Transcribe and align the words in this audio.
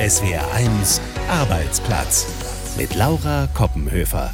SWR1 0.00 0.98
Arbeitsplatz 1.28 2.74
mit 2.78 2.94
Laura 2.94 3.48
Koppenhöfer. 3.54 4.32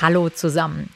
Hallo 0.00 0.28
zusammen. 0.28 0.90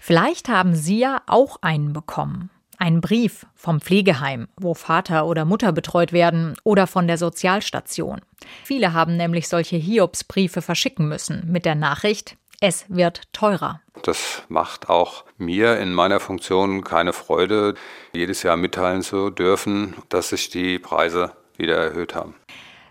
Vielleicht 0.00 0.48
haben 0.48 0.74
Sie 0.74 0.98
ja 0.98 1.22
auch 1.28 1.58
einen 1.60 1.92
bekommen. 1.92 2.50
Einen 2.78 3.00
Brief 3.00 3.46
vom 3.54 3.80
Pflegeheim, 3.80 4.48
wo 4.56 4.74
Vater 4.74 5.26
oder 5.26 5.44
Mutter 5.44 5.70
betreut 5.70 6.12
werden, 6.12 6.56
oder 6.64 6.88
von 6.88 7.06
der 7.06 7.18
Sozialstation. 7.18 8.20
Viele 8.64 8.92
haben 8.92 9.16
nämlich 9.16 9.46
solche 9.46 9.76
Hiobsbriefe 9.76 10.62
verschicken 10.62 11.08
müssen 11.08 11.44
mit 11.46 11.64
der 11.66 11.76
Nachricht, 11.76 12.36
es 12.60 12.84
wird 12.88 13.32
teurer. 13.32 13.80
Das 14.02 14.42
macht 14.48 14.88
auch 14.90 15.24
mir 15.38 15.78
in 15.78 15.94
meiner 15.94 16.18
Funktion 16.18 16.82
keine 16.82 17.12
Freude, 17.12 17.74
jedes 18.12 18.42
Jahr 18.42 18.56
mitteilen 18.56 19.02
zu 19.02 19.30
dürfen, 19.30 19.94
dass 20.08 20.30
sich 20.30 20.50
die 20.50 20.80
Preise 20.80 21.32
wieder 21.60 21.76
erhöht 21.76 22.14
haben. 22.14 22.34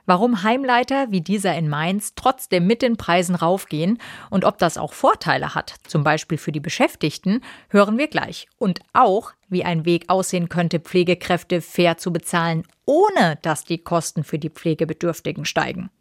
Warum 0.05 0.41
Heimleiter 0.41 1.11
wie 1.11 1.21
dieser 1.21 1.55
in 1.55 1.69
Mainz 1.69 2.15
trotzdem 2.15 2.65
mit 2.65 2.81
den 2.81 2.97
Preisen 2.97 3.35
raufgehen 3.35 3.99
und 4.31 4.43
ob 4.43 4.57
das 4.57 4.77
auch 4.79 4.93
Vorteile 4.93 5.53
hat, 5.53 5.75
zum 5.85 6.03
Beispiel 6.03 6.39
für 6.39 6.51
die 6.51 6.59
Beschäftigten, 6.59 7.41
hören 7.69 7.99
wir 7.99 8.07
gleich. 8.07 8.47
Und 8.57 8.79
auch, 8.93 9.33
wie 9.49 9.63
ein 9.63 9.85
Weg 9.85 10.05
aussehen 10.07 10.49
könnte, 10.49 10.79
Pflegekräfte 10.79 11.61
fair 11.61 11.97
zu 11.97 12.11
bezahlen, 12.11 12.63
ohne 12.85 13.37
dass 13.43 13.65
die 13.65 13.83
Kosten 13.83 14.23
für 14.23 14.39
die 14.39 14.49
Pflegebedürftigen 14.49 15.45
steigen. 15.45 15.91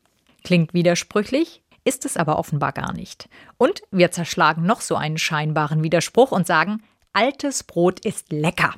Klingt 0.42 0.72
widersprüchlich? 0.72 1.62
ist 1.88 2.04
es 2.04 2.18
aber 2.18 2.38
offenbar 2.38 2.72
gar 2.72 2.92
nicht. 2.92 3.30
Und 3.56 3.82
wir 3.90 4.10
zerschlagen 4.10 4.64
noch 4.64 4.82
so 4.82 4.94
einen 4.94 5.16
scheinbaren 5.16 5.82
Widerspruch 5.82 6.32
und 6.32 6.46
sagen, 6.46 6.82
altes 7.14 7.64
Brot 7.64 8.04
ist 8.04 8.30
lecker. 8.30 8.74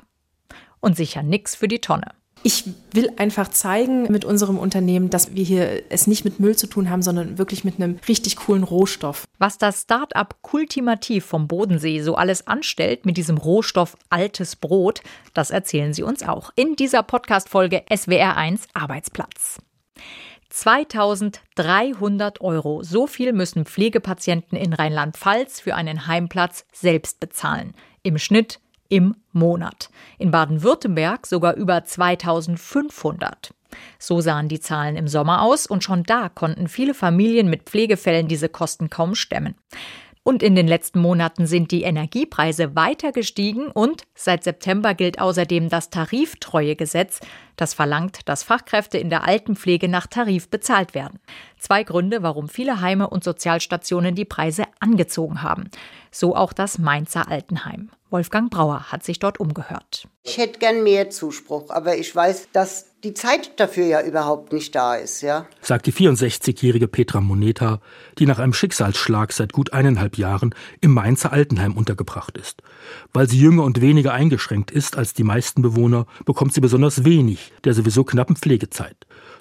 Und 0.79 0.95
sicher 0.95 1.21
nix 1.21 1.53
für 1.53 1.67
die 1.67 1.81
Tonne. 1.81 2.13
Ich 2.43 2.65
will 2.93 3.11
einfach 3.17 3.49
zeigen 3.49 4.11
mit 4.11 4.25
unserem 4.25 4.57
Unternehmen, 4.57 5.11
dass 5.11 5.35
wir 5.35 5.43
hier 5.43 5.83
es 5.89 6.07
nicht 6.07 6.25
mit 6.25 6.39
Müll 6.39 6.55
zu 6.55 6.65
tun 6.65 6.89
haben, 6.89 7.03
sondern 7.03 7.37
wirklich 7.37 7.63
mit 7.63 7.75
einem 7.75 7.99
richtig 8.07 8.35
coolen 8.35 8.63
Rohstoff. 8.63 9.25
Was 9.37 9.59
das 9.59 9.83
Start-up 9.83 10.41
Kultimativ 10.41 11.23
vom 11.25 11.47
Bodensee 11.47 12.01
so 12.01 12.15
alles 12.15 12.47
anstellt 12.47 13.05
mit 13.05 13.17
diesem 13.17 13.37
Rohstoff 13.37 13.95
altes 14.09 14.55
Brot, 14.55 15.01
das 15.35 15.51
erzählen 15.51 15.93
sie 15.93 16.01
uns 16.01 16.23
auch 16.23 16.51
in 16.55 16.75
dieser 16.75 17.03
Podcast-Folge 17.03 17.83
SWR1 17.91 18.61
Arbeitsplatz. 18.73 19.59
2300 20.49 22.41
Euro. 22.41 22.81
So 22.83 23.05
viel 23.07 23.33
müssen 23.33 23.65
Pflegepatienten 23.65 24.57
in 24.57 24.73
Rheinland-Pfalz 24.73 25.59
für 25.59 25.75
einen 25.75 26.07
Heimplatz 26.07 26.65
selbst 26.73 27.19
bezahlen. 27.19 27.75
Im 28.03 28.17
Schnitt 28.17 28.59
im 28.91 29.15
Monat. 29.31 29.89
In 30.19 30.31
Baden-Württemberg 30.31 31.25
sogar 31.25 31.55
über 31.55 31.83
2500. 31.83 33.53
So 33.97 34.19
sahen 34.19 34.49
die 34.49 34.59
Zahlen 34.59 34.97
im 34.97 35.07
Sommer 35.07 35.41
aus 35.41 35.65
und 35.65 35.81
schon 35.83 36.03
da 36.03 36.27
konnten 36.27 36.67
viele 36.67 36.93
Familien 36.93 37.49
mit 37.49 37.63
Pflegefällen 37.63 38.27
diese 38.27 38.49
Kosten 38.49 38.89
kaum 38.89 39.15
stemmen. 39.15 39.55
Und 40.23 40.43
in 40.43 40.55
den 40.55 40.67
letzten 40.67 40.99
Monaten 40.99 41.47
sind 41.47 41.71
die 41.71 41.81
Energiepreise 41.81 42.75
weiter 42.75 43.11
gestiegen 43.11 43.67
und 43.67 44.03
seit 44.13 44.43
September 44.43 44.93
gilt 44.93 45.19
außerdem 45.19 45.69
das 45.69 45.89
Tariftreuegesetz, 45.89 47.21
das 47.55 47.73
verlangt, 47.73 48.19
dass 48.29 48.43
Fachkräfte 48.43 48.99
in 48.99 49.09
der 49.09 49.25
Altenpflege 49.25 49.87
nach 49.87 50.05
Tarif 50.05 50.49
bezahlt 50.49 50.93
werden. 50.93 51.19
Zwei 51.61 51.83
Gründe, 51.83 52.23
warum 52.23 52.49
viele 52.49 52.81
Heime 52.81 53.07
und 53.07 53.23
Sozialstationen 53.23 54.15
die 54.15 54.25
Preise 54.25 54.63
angezogen 54.79 55.43
haben. 55.43 55.69
So 56.09 56.35
auch 56.35 56.53
das 56.53 56.79
Mainzer 56.79 57.29
Altenheim. 57.29 57.91
Wolfgang 58.09 58.49
Brauer 58.49 58.91
hat 58.91 59.03
sich 59.03 59.19
dort 59.19 59.39
umgehört. 59.39 60.07
Ich 60.23 60.39
hätte 60.39 60.57
gern 60.57 60.81
mehr 60.81 61.11
Zuspruch, 61.11 61.69
aber 61.69 61.97
ich 61.97 62.15
weiß, 62.15 62.49
dass 62.51 62.87
die 63.03 63.13
Zeit 63.13 63.59
dafür 63.59 63.85
ja 63.85 64.01
überhaupt 64.01 64.53
nicht 64.53 64.73
da 64.73 64.95
ist, 64.95 65.21
ja. 65.21 65.45
Sagt 65.61 65.85
die 65.85 65.93
64-jährige 65.93 66.87
Petra 66.87 67.21
Moneta, 67.21 67.79
die 68.17 68.25
nach 68.25 68.39
einem 68.39 68.53
Schicksalsschlag 68.53 69.31
seit 69.31 69.53
gut 69.53 69.71
eineinhalb 69.71 70.17
Jahren 70.17 70.55
im 70.81 70.95
Mainzer 70.95 71.31
Altenheim 71.31 71.77
untergebracht 71.77 72.37
ist. 72.37 72.63
Weil 73.13 73.29
sie 73.29 73.39
jünger 73.39 73.63
und 73.63 73.81
weniger 73.81 74.13
eingeschränkt 74.13 74.71
ist 74.71 74.97
als 74.97 75.13
die 75.13 75.23
meisten 75.23 75.61
Bewohner, 75.61 76.07
bekommt 76.25 76.53
sie 76.53 76.61
besonders 76.61 77.05
wenig 77.05 77.53
der 77.63 77.75
sowieso 77.75 78.03
knappen 78.03 78.35
Pflegezeit. 78.35 78.97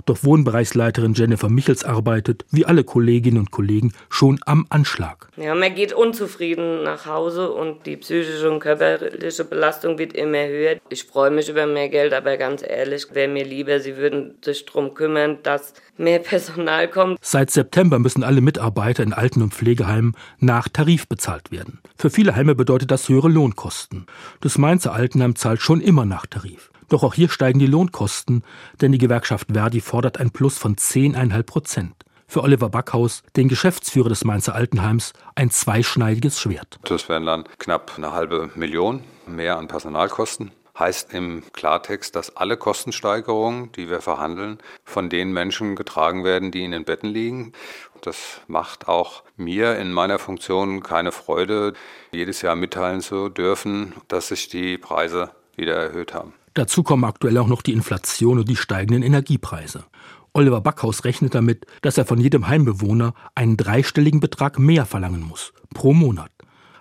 Doch 0.06 0.22
Wohnbereichsleiterin 0.22 1.15
Jennifer 1.15 1.49
Michels 1.49 1.84
arbeitet, 1.84 2.44
wie 2.50 2.66
alle 2.66 2.84
Kolleginnen 2.84 3.38
und 3.38 3.50
Kollegen, 3.50 3.93
schon 4.09 4.41
am 4.47 4.66
Anschlag. 4.71 5.28
Ja, 5.37 5.55
man 5.55 5.75
geht 5.75 5.93
unzufrieden 5.93 6.83
nach 6.83 7.06
Hause 7.06 7.50
und 7.50 7.87
die 7.87 7.97
psychische 7.97 8.50
und 8.50 8.60
körperliche 8.60 9.44
Belastung 9.44 9.99
wird 9.99 10.12
immer 10.12 10.47
höher. 10.47 10.77
Ich 10.89 11.05
freue 11.05 11.31
mich 11.31 11.49
über 11.49 11.66
mehr 11.66 11.89
Geld, 11.89 12.12
aber 12.12 12.37
ganz 12.37 12.62
ehrlich, 12.66 13.06
wäre 13.12 13.28
mir 13.28 13.44
lieber, 13.44 13.81
sie 13.81 13.97
würden 13.97 14.34
sich 14.44 14.66
darum 14.66 14.94
kümmern, 14.94 15.39
dass 15.43 15.75
mehr 15.97 16.19
Personal 16.19 16.89
kommt. 16.89 17.19
Seit 17.21 17.50
September 17.50 17.99
müssen 17.99 18.25
alle 18.25 18.41
Mitarbeiter 18.41 19.03
in 19.03 19.12
Alten- 19.12 19.43
und 19.43 19.55
Pflegeheimen 19.55 20.16
nach 20.39 20.69
Tarif 20.69 21.06
bezahlt 21.06 21.50
werden. 21.53 21.81
Für 21.97 22.10
viele 22.10 22.34
Heime 22.34 22.55
bedeutet 22.55 22.91
das 22.91 23.09
höhere 23.09 23.28
Lohnkosten. 23.28 24.06
Das 24.41 24.59
Mainzer 24.59 24.93
Altenheim 24.93 25.37
zahlt 25.37 25.60
schon 25.60 25.81
immer 25.81 26.05
nach 26.05 26.27
Tarif. 26.27 26.69
Doch 26.91 27.05
auch 27.05 27.15
hier 27.15 27.28
steigen 27.28 27.61
die 27.61 27.67
Lohnkosten, 27.67 28.43
denn 28.81 28.91
die 28.91 28.99
Gewerkschaft 28.99 29.47
Verdi 29.53 29.81
fordert 29.81 30.19
ein 30.19 30.33
Plus 30.33 30.59
von 30.59 30.75
10,5 30.75 31.43
Prozent. 31.45 31.95
Für 32.27 32.43
Oliver 32.43 32.69
Backhaus, 32.69 33.23
den 33.37 33.49
Geschäftsführer 33.49 34.09
des 34.09 34.25
Mainzer 34.25 34.56
Altenheims, 34.56 35.12
ein 35.37 35.51
zweischneidiges 35.51 36.41
Schwert. 36.41 36.81
Das 36.84 37.09
wären 37.09 37.27
dann 37.27 37.45
knapp 37.59 37.93
eine 37.97 38.12
halbe 38.12 38.51
Million 38.56 39.05
mehr 39.27 39.56
an 39.56 39.69
Personalkosten. 39.69 40.51
Heißt 40.77 41.15
im 41.15 41.45
Klartext, 41.53 42.17
dass 42.17 42.37
alle 42.37 42.56
Kostensteigerungen, 42.56 43.71
die 43.72 43.89
wir 43.89 44.01
verhandeln, 44.01 44.59
von 44.83 45.09
den 45.09 45.33
Menschen 45.33 45.77
getragen 45.77 46.25
werden, 46.25 46.51
die 46.51 46.65
in 46.65 46.72
den 46.72 46.84
Betten 46.84 47.09
liegen. 47.09 47.53
Das 48.01 48.41
macht 48.49 48.89
auch 48.89 49.22
mir 49.37 49.77
in 49.77 49.93
meiner 49.93 50.19
Funktion 50.19 50.83
keine 50.83 51.12
Freude, 51.12 51.75
jedes 52.11 52.43
Jahr 52.43 52.57
mitteilen 52.57 53.01
zu 53.01 53.28
dürfen, 53.28 53.95
dass 54.09 54.28
sich 54.28 54.49
die 54.49 54.77
Preise 54.78 55.31
wieder 55.55 55.77
erhöht 55.77 56.15
haben. 56.15 56.33
Dazu 56.55 56.83
kommen 56.83 57.05
aktuell 57.05 57.38
auch 57.38 57.47
noch 57.47 57.62
die 57.62 57.72
Inflation 57.72 58.38
und 58.38 58.49
die 58.49 58.56
steigenden 58.56 59.03
Energiepreise. 59.03 59.84
Oliver 60.33 60.61
Backhaus 60.61 61.05
rechnet 61.05 61.34
damit, 61.34 61.66
dass 61.83 61.99
er 61.99 62.05
von 62.05 62.21
jedem 62.21 62.49
Heimbewohner 62.49 63.15
einen 63.34 63.56
dreistelligen 63.56 64.21
Betrag 64.21 64.59
mehr 64.59 64.87
verlangen 64.87 65.22
muss, 65.22 65.53
pro 65.75 65.93
Monat. 65.93 66.31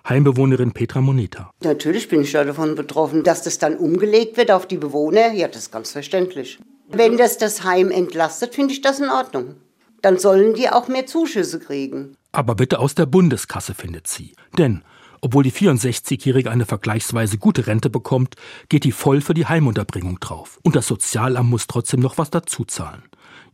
Heimbewohnerin 0.08 0.72
Petra 0.72 1.00
Moneta. 1.00 1.50
Natürlich 1.62 2.08
bin 2.08 2.22
ich 2.22 2.32
da 2.32 2.44
davon 2.44 2.74
betroffen, 2.74 3.22
dass 3.22 3.42
das 3.42 3.58
dann 3.58 3.76
umgelegt 3.76 4.36
wird 4.36 4.50
auf 4.50 4.66
die 4.66 4.78
Bewohner. 4.78 5.32
Ja, 5.32 5.46
das 5.48 5.64
ist 5.64 5.72
ganz 5.72 5.92
verständlich. 5.92 6.58
Wenn 6.88 7.16
das 7.16 7.38
das 7.38 7.64
Heim 7.64 7.90
entlastet, 7.90 8.54
finde 8.54 8.72
ich 8.72 8.80
das 8.80 8.98
in 8.98 9.10
Ordnung. 9.10 9.56
Dann 10.02 10.18
sollen 10.18 10.54
die 10.54 10.68
auch 10.70 10.88
mehr 10.88 11.06
Zuschüsse 11.06 11.60
kriegen. 11.60 12.16
Aber 12.32 12.54
bitte 12.54 12.78
aus 12.78 12.94
der 12.94 13.06
Bundeskasse, 13.06 13.74
findet 13.74 14.06
sie. 14.06 14.34
Denn 14.56 14.82
obwohl 15.20 15.42
die 15.42 15.52
64-Jährige 15.52 16.50
eine 16.50 16.66
vergleichsweise 16.66 17.38
gute 17.38 17.66
Rente 17.66 17.90
bekommt, 17.90 18.36
geht 18.68 18.84
die 18.84 18.92
voll 18.92 19.20
für 19.20 19.34
die 19.34 19.46
Heimunterbringung 19.46 20.20
drauf. 20.20 20.58
Und 20.62 20.76
das 20.76 20.86
Sozialamt 20.86 21.50
muss 21.50 21.66
trotzdem 21.66 22.00
noch 22.00 22.18
was 22.18 22.30
dazuzahlen. 22.30 23.02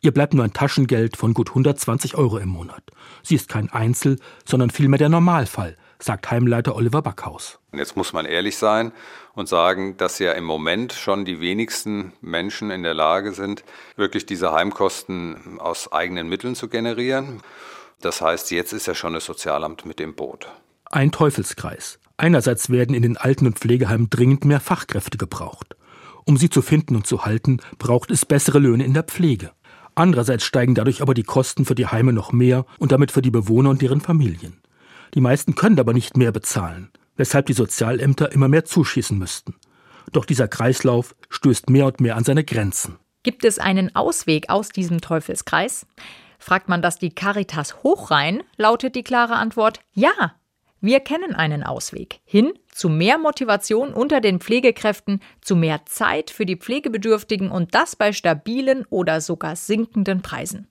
Ihr 0.01 0.13
bleibt 0.13 0.35
nur 0.35 0.45
ein 0.45 0.53
Taschengeld 0.53 1.17
von 1.17 1.35
gut 1.35 1.49
120 1.49 2.17
Euro 2.17 2.39
im 2.39 2.51
Monat. 2.51 2.83
Sie 3.23 3.35
ist 3.35 3.49
kein 3.49 3.71
Einzel, 3.71 4.19
sondern 4.45 4.71
vielmehr 4.71 4.99
der 4.99 5.09
Normalfall, 5.09 5.77
sagt 5.99 6.31
Heimleiter 6.31 6.77
Oliver 6.77 7.03
Backhaus. 7.03 7.59
Jetzt 7.73 7.97
muss 7.97 8.13
man 8.13 8.27
ehrlich 8.27 8.57
sein 8.57 8.93
und 9.35 9.49
sagen, 9.49 9.97
dass 9.97 10.19
ja 10.19 10.33
im 10.33 10.45
Moment 10.45 10.93
schon 10.93 11.25
die 11.25 11.41
wenigsten 11.41 12.13
Menschen 12.21 12.71
in 12.71 12.83
der 12.83 12.95
Lage 12.95 13.33
sind, 13.33 13.65
wirklich 13.97 14.27
diese 14.27 14.53
Heimkosten 14.53 15.59
aus 15.59 15.93
eigenen 15.93 16.29
Mitteln 16.29 16.55
zu 16.55 16.69
generieren. 16.69 17.43
Das 18.01 18.21
heißt, 18.21 18.51
jetzt 18.51 18.73
ist 18.73 18.87
ja 18.87 18.95
schon 18.95 19.15
das 19.15 19.25
Sozialamt 19.25 19.87
mit 19.87 19.99
dem 19.99 20.15
Boot. 20.15 20.49
Ein 20.97 21.13
Teufelskreis. 21.13 21.99
Einerseits 22.17 22.71
werden 22.71 22.95
in 22.95 23.03
den 23.03 23.19
Alten- 23.19 23.47
und 23.47 23.59
Pflegeheimen 23.59 24.09
dringend 24.09 24.47
mehr 24.47 24.61
Fachkräfte 24.61 25.19
gebraucht. 25.19 25.77
Um 26.25 26.39
sie 26.39 26.49
zu 26.49 26.63
finden 26.63 26.97
und 26.97 27.07
zu 27.07 27.27
halten, 27.27 27.59
braucht 27.77 28.11
es 28.11 28.25
bessere 28.25 28.61
Löhne 28.61 28.87
in 28.87 28.95
der 28.95 29.03
Pflege. 29.03 29.51
Andererseits 29.95 30.45
steigen 30.45 30.75
dadurch 30.75 31.03
aber 31.03 31.13
die 31.13 31.23
Kosten 31.23 31.67
für 31.67 31.75
die 31.75 31.87
Heime 31.87 32.15
noch 32.15 32.33
mehr 32.33 32.65
und 32.79 32.93
damit 32.93 33.13
für 33.13 33.21
die 33.21 33.31
Bewohner 33.31 33.69
und 33.69 33.83
deren 33.83 34.01
Familien. 34.01 34.63
Die 35.13 35.21
meisten 35.21 35.55
können 35.55 35.79
aber 35.79 35.93
nicht 35.93 36.17
mehr 36.17 36.33
bezahlen, 36.33 36.89
weshalb 37.17 37.45
die 37.45 37.53
Sozialämter 37.53 38.33
immer 38.33 38.49
mehr 38.49 38.65
zuschießen 38.65 39.19
müssten. 39.19 39.55
Doch 40.13 40.25
dieser 40.25 40.49
Kreislauf 40.49 41.15
stößt 41.29 41.69
mehr 41.69 41.85
und 41.85 42.01
mehr 42.01 42.17
an 42.17 42.25
seine 42.25 42.43
Grenzen. 42.43 42.97
Gibt 43.23 43.45
es 43.45 43.59
einen 43.59 43.95
Ausweg 43.95 44.49
aus 44.49 44.71
diesem 44.71 45.03
Teufelskreis? 45.03 45.87
Fragt 46.39 46.71
man 46.71 46.81
das 46.81 46.99
die 46.99 47.11
Caritas 47.11 47.83
Hochrhein, 47.83 48.43
lautet 48.57 48.95
die 48.95 49.05
klare 49.05 49.35
Antwort 49.35 49.81
Ja. 49.93 50.33
Wir 50.81 51.01
kennen 51.01 51.35
einen 51.35 51.63
Ausweg 51.63 52.21
hin 52.25 52.53
zu 52.71 52.89
mehr 52.89 53.19
Motivation 53.19 53.95
unter 53.95 54.21
den 54.21 54.41
Pflegekräften, 54.41 55.21
zu 55.41 55.57
mehr 55.57 55.87
Zeit 55.87 56.31
für 56.31 56.45
die 56.45 56.57
Pflegebedürftigen 56.57 57.51
und 57.51 57.75
das 57.75 57.97
bei 57.97 58.13
stabilen 58.13 58.85
oder 58.91 59.21
sogar 59.21 59.57
sinkenden 59.57 60.21
Preisen. 60.21 60.69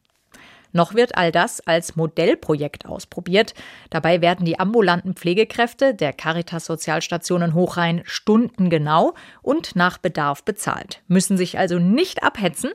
Noch 0.76 0.94
wird 0.94 1.18
all 1.18 1.32
das 1.32 1.66
als 1.66 1.96
Modellprojekt 1.96 2.86
ausprobiert. 2.86 3.54
Dabei 3.90 4.20
werden 4.20 4.46
die 4.46 4.60
ambulanten 4.60 5.14
Pflegekräfte 5.14 5.96
der 5.96 6.12
Caritas 6.12 6.66
Sozialstationen 6.66 7.54
Hochrhein 7.54 8.02
stundengenau 8.04 9.14
und 9.42 9.78
nach 9.78 9.98
Bedarf 9.98 10.44
bezahlt, 10.44 11.02
müssen 11.08 11.38
sich 11.38 11.58
also 11.58 11.80
nicht 11.80 12.24
abhetzen 12.24 12.72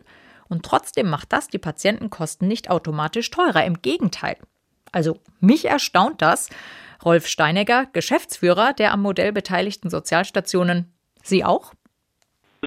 Und 0.49 0.65
trotzdem 0.65 1.11
macht 1.11 1.33
das 1.33 1.49
die 1.49 1.59
Patientenkosten 1.59 2.49
nicht 2.49 2.71
automatisch 2.71 3.31
teurer. 3.31 3.65
Im 3.67 3.83
Gegenteil. 3.83 4.37
Also 4.93 5.19
mich 5.41 5.67
erstaunt 5.67 6.23
das. 6.23 6.49
Rolf 7.05 7.27
Steinegger, 7.27 7.87
Geschäftsführer 7.93 8.73
der 8.73 8.93
am 8.93 9.03
Modell 9.03 9.33
beteiligten 9.33 9.91
Sozialstationen. 9.91 10.93
Sie 11.23 11.45
auch? 11.45 11.73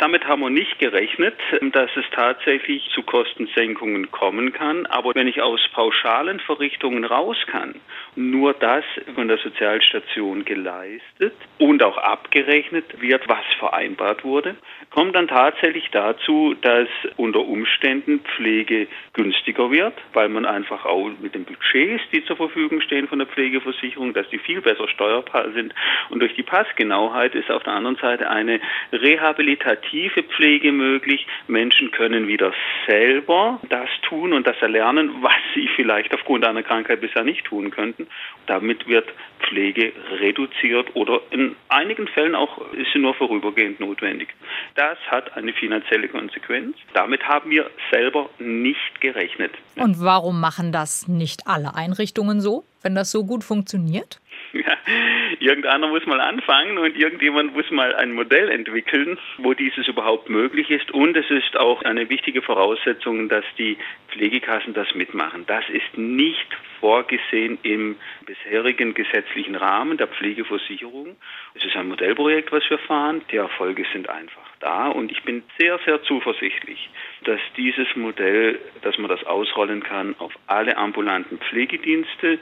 Damit 0.04 0.28
haben 0.28 0.42
wir 0.42 0.50
nicht 0.50 0.80
gerechnet, 0.80 1.34
dass 1.72 1.90
es 1.96 2.04
tatsächlich 2.12 2.90
zu 2.94 3.04
Kostensenkungen 3.04 4.12
kommen 4.12 4.52
kann. 4.52 4.86
Aber 4.88 5.16
wenn 5.16 5.30
ich 5.30 5.42
aus 5.42 5.62
pauschalen 5.72 6.42
Verrichtungen 6.42 7.06
raus 7.06 7.38
kann, 7.48 7.76
nur 8.18 8.54
das 8.54 8.84
von 9.16 9.30
der 9.30 9.38
Sozialstation 9.38 10.44
geleistet 10.44 11.34
und 11.58 11.82
auch 11.84 11.98
abgerechnet 11.98 13.00
wird, 13.00 13.30
was 13.30 13.46
vereinbart 13.60 14.26
wurde, 14.26 14.58
kommt 14.90 15.16
dann 15.16 15.30
tatsächlich 15.30 15.90
dazu, 15.92 16.54
dass 16.60 16.90
unter 17.16 17.40
Umständen 17.40 18.20
Pflege 18.36 18.88
günstiger 19.14 19.72
wird, 19.72 19.94
weil 20.12 20.28
man 20.28 20.46
einfach 20.46 20.84
auch 20.84 21.12
mit 21.22 21.34
den 21.34 21.46
Budgets, 21.46 22.04
die 22.12 22.26
zur 22.26 22.36
Verfügung 22.36 22.82
stehen 22.82 23.08
von 23.08 23.20
der 23.20 23.28
Pflegeversicherung, 23.30 24.14
dass 24.14 24.30
die 24.32 24.40
viel 24.40 24.60
besser 24.60 24.90
steuerbar 24.90 25.54
sind. 25.54 25.74
Und 26.10 26.20
durch 26.20 26.36
die 26.36 26.44
Passgenauheit 26.44 27.36
ist 27.36 27.50
auf 27.50 27.64
der 27.64 27.72
anderen 27.72 27.96
Seite 27.96 28.30
eine 28.30 28.60
rehabilitative 28.92 29.93
Pflege 30.36 30.72
möglich. 30.72 31.26
Menschen 31.48 31.92
können 31.92 32.28
wieder 32.28 32.52
selber 32.88 33.60
das 33.70 33.90
tun 34.08 34.34
und 34.34 34.48
das 34.48 34.58
erlernen, 34.62 35.12
was 35.22 35.34
sie 35.54 35.70
vielleicht 35.76 36.14
aufgrund 36.14 36.46
einer 36.46 36.64
Krankheit 36.64 37.02
bisher 37.02 37.24
nicht 37.24 37.46
tun 37.46 37.70
könnten. 37.72 38.08
Damit 38.48 38.88
wird 38.88 39.08
Pflege 39.40 39.94
reduziert 40.20 40.96
oder 40.96 41.22
in 41.32 41.56
einigen 41.70 42.08
Fällen 42.08 42.36
auch 42.36 42.72
ist 42.74 42.92
sie 42.94 43.00
nur 43.00 43.14
vorübergehend 43.14 43.80
notwendig. 43.80 44.30
Das 44.76 44.98
hat 45.08 45.36
eine 45.38 45.54
finanzielle 45.54 46.08
Konsequenz. 46.08 46.76
Damit 46.94 47.24
haben 47.28 47.52
wir 47.52 47.70
selber 47.92 48.30
nicht 48.40 49.00
gerechnet. 49.02 49.52
Und 49.76 50.02
warum 50.02 50.40
machen 50.40 50.72
das 50.72 51.08
nicht 51.08 51.48
alle 51.48 51.76
Einrichtungen 51.76 52.42
so, 52.42 52.64
wenn 52.82 52.96
das 52.96 53.12
so 53.12 53.26
gut 53.26 53.44
funktioniert? 53.44 54.20
Ja, 54.54 54.78
irgendeiner 55.40 55.88
muss 55.88 56.06
mal 56.06 56.22
anfangen 56.22 56.78
und 56.78 56.96
irgendjemand 56.96 57.56
muss 57.56 57.70
mal 57.72 57.96
ein 57.96 58.14
Modell 58.14 58.50
entwickeln, 58.50 59.18
wo 59.40 59.54
dieses 59.54 59.88
überhaupt 59.88 60.30
möglich 60.30 60.70
ist. 60.70 60.92
Und 60.92 61.18
es 61.18 61.30
ist 61.30 61.58
auch 61.58 61.82
eine 61.82 62.10
wichtige 62.10 62.42
Voraussetzung, 62.42 63.30
dass 63.30 63.46
die 63.58 63.78
Pflegekassen 64.10 64.74
das 64.74 64.94
mitmachen. 64.94 65.46
Das 65.48 65.68
ist 65.70 65.98
nicht 65.98 66.48
vorgesehen 66.84 67.58
im 67.64 67.96
bisherigen 68.26 68.94
gesetzlichen 68.94 69.56
Rahmen 69.56 69.98
der 69.98 70.08
Pflegeversicherung. 70.08 71.16
Es 71.54 71.64
ist 71.64 71.78
ein 71.78 71.88
Modellprojekt, 71.88 72.52
was 72.52 72.70
wir 72.70 72.78
fahren. 72.78 73.22
Die 73.32 73.38
Erfolge 73.38 73.86
sind 73.94 74.10
einfach 74.10 74.44
da 74.60 74.90
und 74.90 75.10
ich 75.10 75.24
bin 75.24 75.44
sehr, 75.58 75.80
sehr 75.86 76.04
zuversichtlich, 76.04 76.90
dass 77.24 77.40
dieses 77.56 77.88
Modell, 77.96 78.60
dass 78.82 78.98
man 78.98 79.08
das 79.08 79.24
ausrollen 79.26 79.82
kann 79.82 80.14
auf 80.20 80.34
alle 80.48 80.76
ambulanten 80.76 81.38
Pflegedienste, 81.38 82.38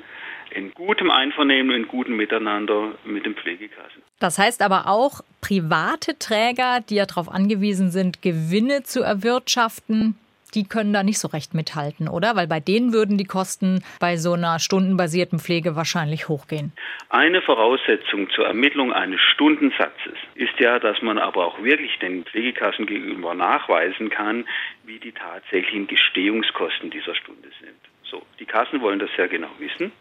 in 0.50 0.74
gutem 0.74 1.12
Einvernehmen, 1.12 1.76
in 1.76 1.88
gutem 1.88 2.18
Miteinander 2.18 2.94
mit 3.06 3.28
den 3.28 3.36
Pflegekassen. 3.36 4.02
Das 4.20 4.40
heißt 4.40 4.64
aber 4.64 4.88
auch, 4.88 5.22
private 5.42 6.18
Träger, 6.18 6.80
die 6.82 6.96
ja 6.96 7.06
darauf 7.06 7.30
angewiesen 7.30 7.92
sind, 7.92 8.24
Gewinne 8.24 8.82
zu 8.82 9.02
erwirtschaften, 9.02 10.18
die 10.54 10.68
können 10.68 10.94
da 10.94 11.04
nicht 11.04 11.20
so 11.20 11.28
recht 11.28 11.54
mithalten, 11.54 12.08
oder? 12.08 12.36
Weil 12.36 12.48
bei 12.48 12.60
denen 12.60 12.94
würden 12.94 13.18
die 13.18 13.26
Kosten 13.26 13.84
bei 14.00 14.18
so 14.18 14.34
einer 14.34 14.60
stundenbasierten 14.60 15.40
Pflege 15.40 15.76
wahrscheinlich 15.76 16.28
hochgehen. 16.28 16.74
Eine 17.10 17.42
Voraussetzung 17.42 18.30
zur 18.30 18.48
Ermittlung 18.48 18.94
eines 18.94 19.22
Stundensatzes 19.22 20.18
ist 20.36 20.60
ja, 20.60 20.80
dass 20.80 21.02
man 21.02 21.18
aber 21.18 21.46
auch 21.46 21.62
wirklich 21.64 21.98
den 22.00 22.24
Pflegekassen 22.26 22.86
gegenüber 22.86 23.34
nachweisen 23.34 24.10
kann, 24.10 24.46
wie 24.84 25.00
die 25.00 25.12
tatsächlichen 25.12 25.88
Gestehungskosten 25.88 26.90
dieser 26.90 27.16
Stunde 27.16 27.50
sind. 27.60 27.78
So, 28.04 28.22
die 28.40 28.46
Kassen 28.46 28.82
wollen 28.82 29.00
das 29.00 29.10
sehr 29.16 29.30
genau 29.30 29.50
wissen. 29.60 29.92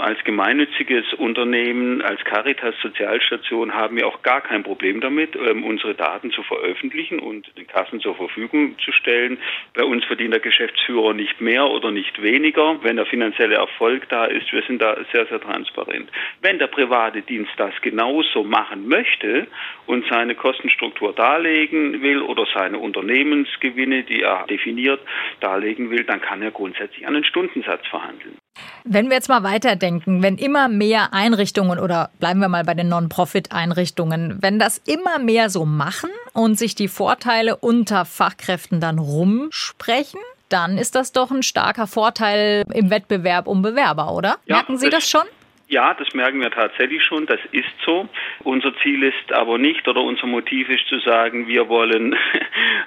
Als 0.00 0.22
gemeinnütziges 0.24 1.12
Unternehmen, 1.14 2.00
als 2.00 2.24
Caritas 2.24 2.74
Sozialstation 2.80 3.74
haben 3.74 3.96
wir 3.96 4.06
auch 4.06 4.22
gar 4.22 4.40
kein 4.40 4.62
Problem 4.62 5.00
damit, 5.00 5.36
ähm, 5.36 5.62
unsere 5.62 5.94
Daten 5.94 6.30
zu 6.30 6.42
veröffentlichen 6.42 7.18
und 7.18 7.46
den 7.58 7.66
Kassen 7.66 8.00
zur 8.00 8.14
Verfügung 8.14 8.78
zu 8.78 8.92
stellen. 8.92 9.38
Bei 9.74 9.84
uns 9.84 10.04
verdient 10.06 10.32
der 10.32 10.40
Geschäftsführer 10.40 11.12
nicht 11.12 11.40
mehr 11.42 11.66
oder 11.66 11.90
nicht 11.90 12.22
weniger, 12.22 12.82
wenn 12.82 12.96
der 12.96 13.04
finanzielle 13.06 13.56
Erfolg 13.56 14.08
da 14.08 14.24
ist. 14.24 14.50
Wir 14.52 14.62
sind 14.62 14.80
da 14.80 14.96
sehr, 15.12 15.26
sehr 15.26 15.40
transparent. 15.40 16.10
Wenn 16.40 16.58
der 16.58 16.68
private 16.68 17.20
Dienst 17.20 17.52
das 17.58 17.74
genauso 17.82 18.42
machen 18.42 18.88
möchte 18.88 19.48
und 19.86 20.06
seine 20.08 20.34
Kostenstruktur 20.34 21.12
darlegen 21.12 22.00
will 22.00 22.22
oder 22.22 22.46
seine 22.54 22.78
Unternehmensgewinne, 22.78 24.04
die 24.04 24.22
er 24.22 24.46
definiert, 24.48 25.00
darlegen 25.40 25.90
will, 25.90 26.04
dann 26.04 26.22
kann 26.22 26.40
er 26.40 26.52
grundsätzlich 26.52 27.06
einen 27.06 27.24
Stundensatz 27.24 27.86
verhandeln. 27.88 28.39
Wenn 28.84 29.08
wir 29.08 29.16
jetzt 29.16 29.28
mal 29.28 29.42
weiterdenken, 29.42 30.22
wenn 30.22 30.36
immer 30.36 30.68
mehr 30.68 31.12
Einrichtungen 31.12 31.78
oder 31.78 32.10
bleiben 32.18 32.40
wir 32.40 32.48
mal 32.48 32.64
bei 32.64 32.74
den 32.74 32.88
Non-Profit-Einrichtungen, 32.88 34.38
wenn 34.40 34.58
das 34.58 34.78
immer 34.78 35.18
mehr 35.18 35.50
so 35.50 35.64
machen 35.64 36.10
und 36.32 36.58
sich 36.58 36.74
die 36.74 36.88
Vorteile 36.88 37.56
unter 37.56 38.04
Fachkräften 38.04 38.80
dann 38.80 38.98
rumsprechen, 38.98 40.20
dann 40.48 40.78
ist 40.78 40.94
das 40.94 41.12
doch 41.12 41.30
ein 41.30 41.42
starker 41.42 41.86
Vorteil 41.86 42.64
im 42.72 42.90
Wettbewerb 42.90 43.46
um 43.46 43.62
Bewerber, 43.62 44.12
oder? 44.12 44.38
Ja, 44.46 44.56
Merken 44.56 44.78
Sie 44.78 44.90
das 44.90 45.08
schon? 45.08 45.22
Ja, 45.70 45.94
das 45.94 46.12
merken 46.14 46.40
wir 46.40 46.50
tatsächlich 46.50 47.04
schon, 47.04 47.26
das 47.26 47.38
ist 47.52 47.70
so. 47.86 48.08
Unser 48.42 48.76
Ziel 48.82 49.04
ist 49.04 49.32
aber 49.32 49.56
nicht 49.56 49.86
oder 49.86 50.02
unser 50.02 50.26
Motiv 50.26 50.68
ist 50.68 50.84
zu 50.88 50.98
sagen, 50.98 51.46
wir 51.46 51.68
wollen 51.68 52.16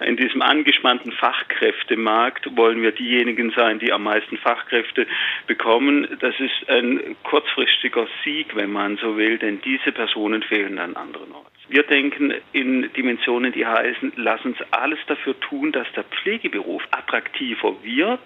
in 0.03 0.17
diesem 0.17 0.41
angespannten 0.41 1.11
Fachkräftemarkt, 1.11 2.55
wollen 2.55 2.81
wir 2.81 2.91
diejenigen 2.91 3.51
sein, 3.51 3.79
die 3.79 3.91
am 3.91 4.03
meisten 4.03 4.37
Fachkräfte 4.37 5.07
bekommen. 5.47 6.07
Das 6.19 6.39
ist 6.39 6.69
ein 6.69 7.15
kurzfristiger 7.23 8.07
Sieg, 8.23 8.55
wenn 8.55 8.71
man 8.71 8.97
so 8.97 9.17
will, 9.17 9.37
denn 9.37 9.61
diese 9.61 9.91
Personen 9.91 10.43
fehlen 10.43 10.79
an 10.79 10.95
anderen 10.95 11.31
Orten. 11.31 11.53
Wir 11.69 11.83
denken 11.83 12.33
in 12.51 12.91
Dimensionen, 12.93 13.53
die 13.53 13.65
heißen, 13.65 14.13
lass 14.17 14.43
uns 14.45 14.57
alles 14.71 14.99
dafür 15.07 15.39
tun, 15.39 15.71
dass 15.71 15.87
der 15.93 16.03
Pflegeberuf 16.03 16.83
attraktiver 16.91 17.75
wird 17.83 18.21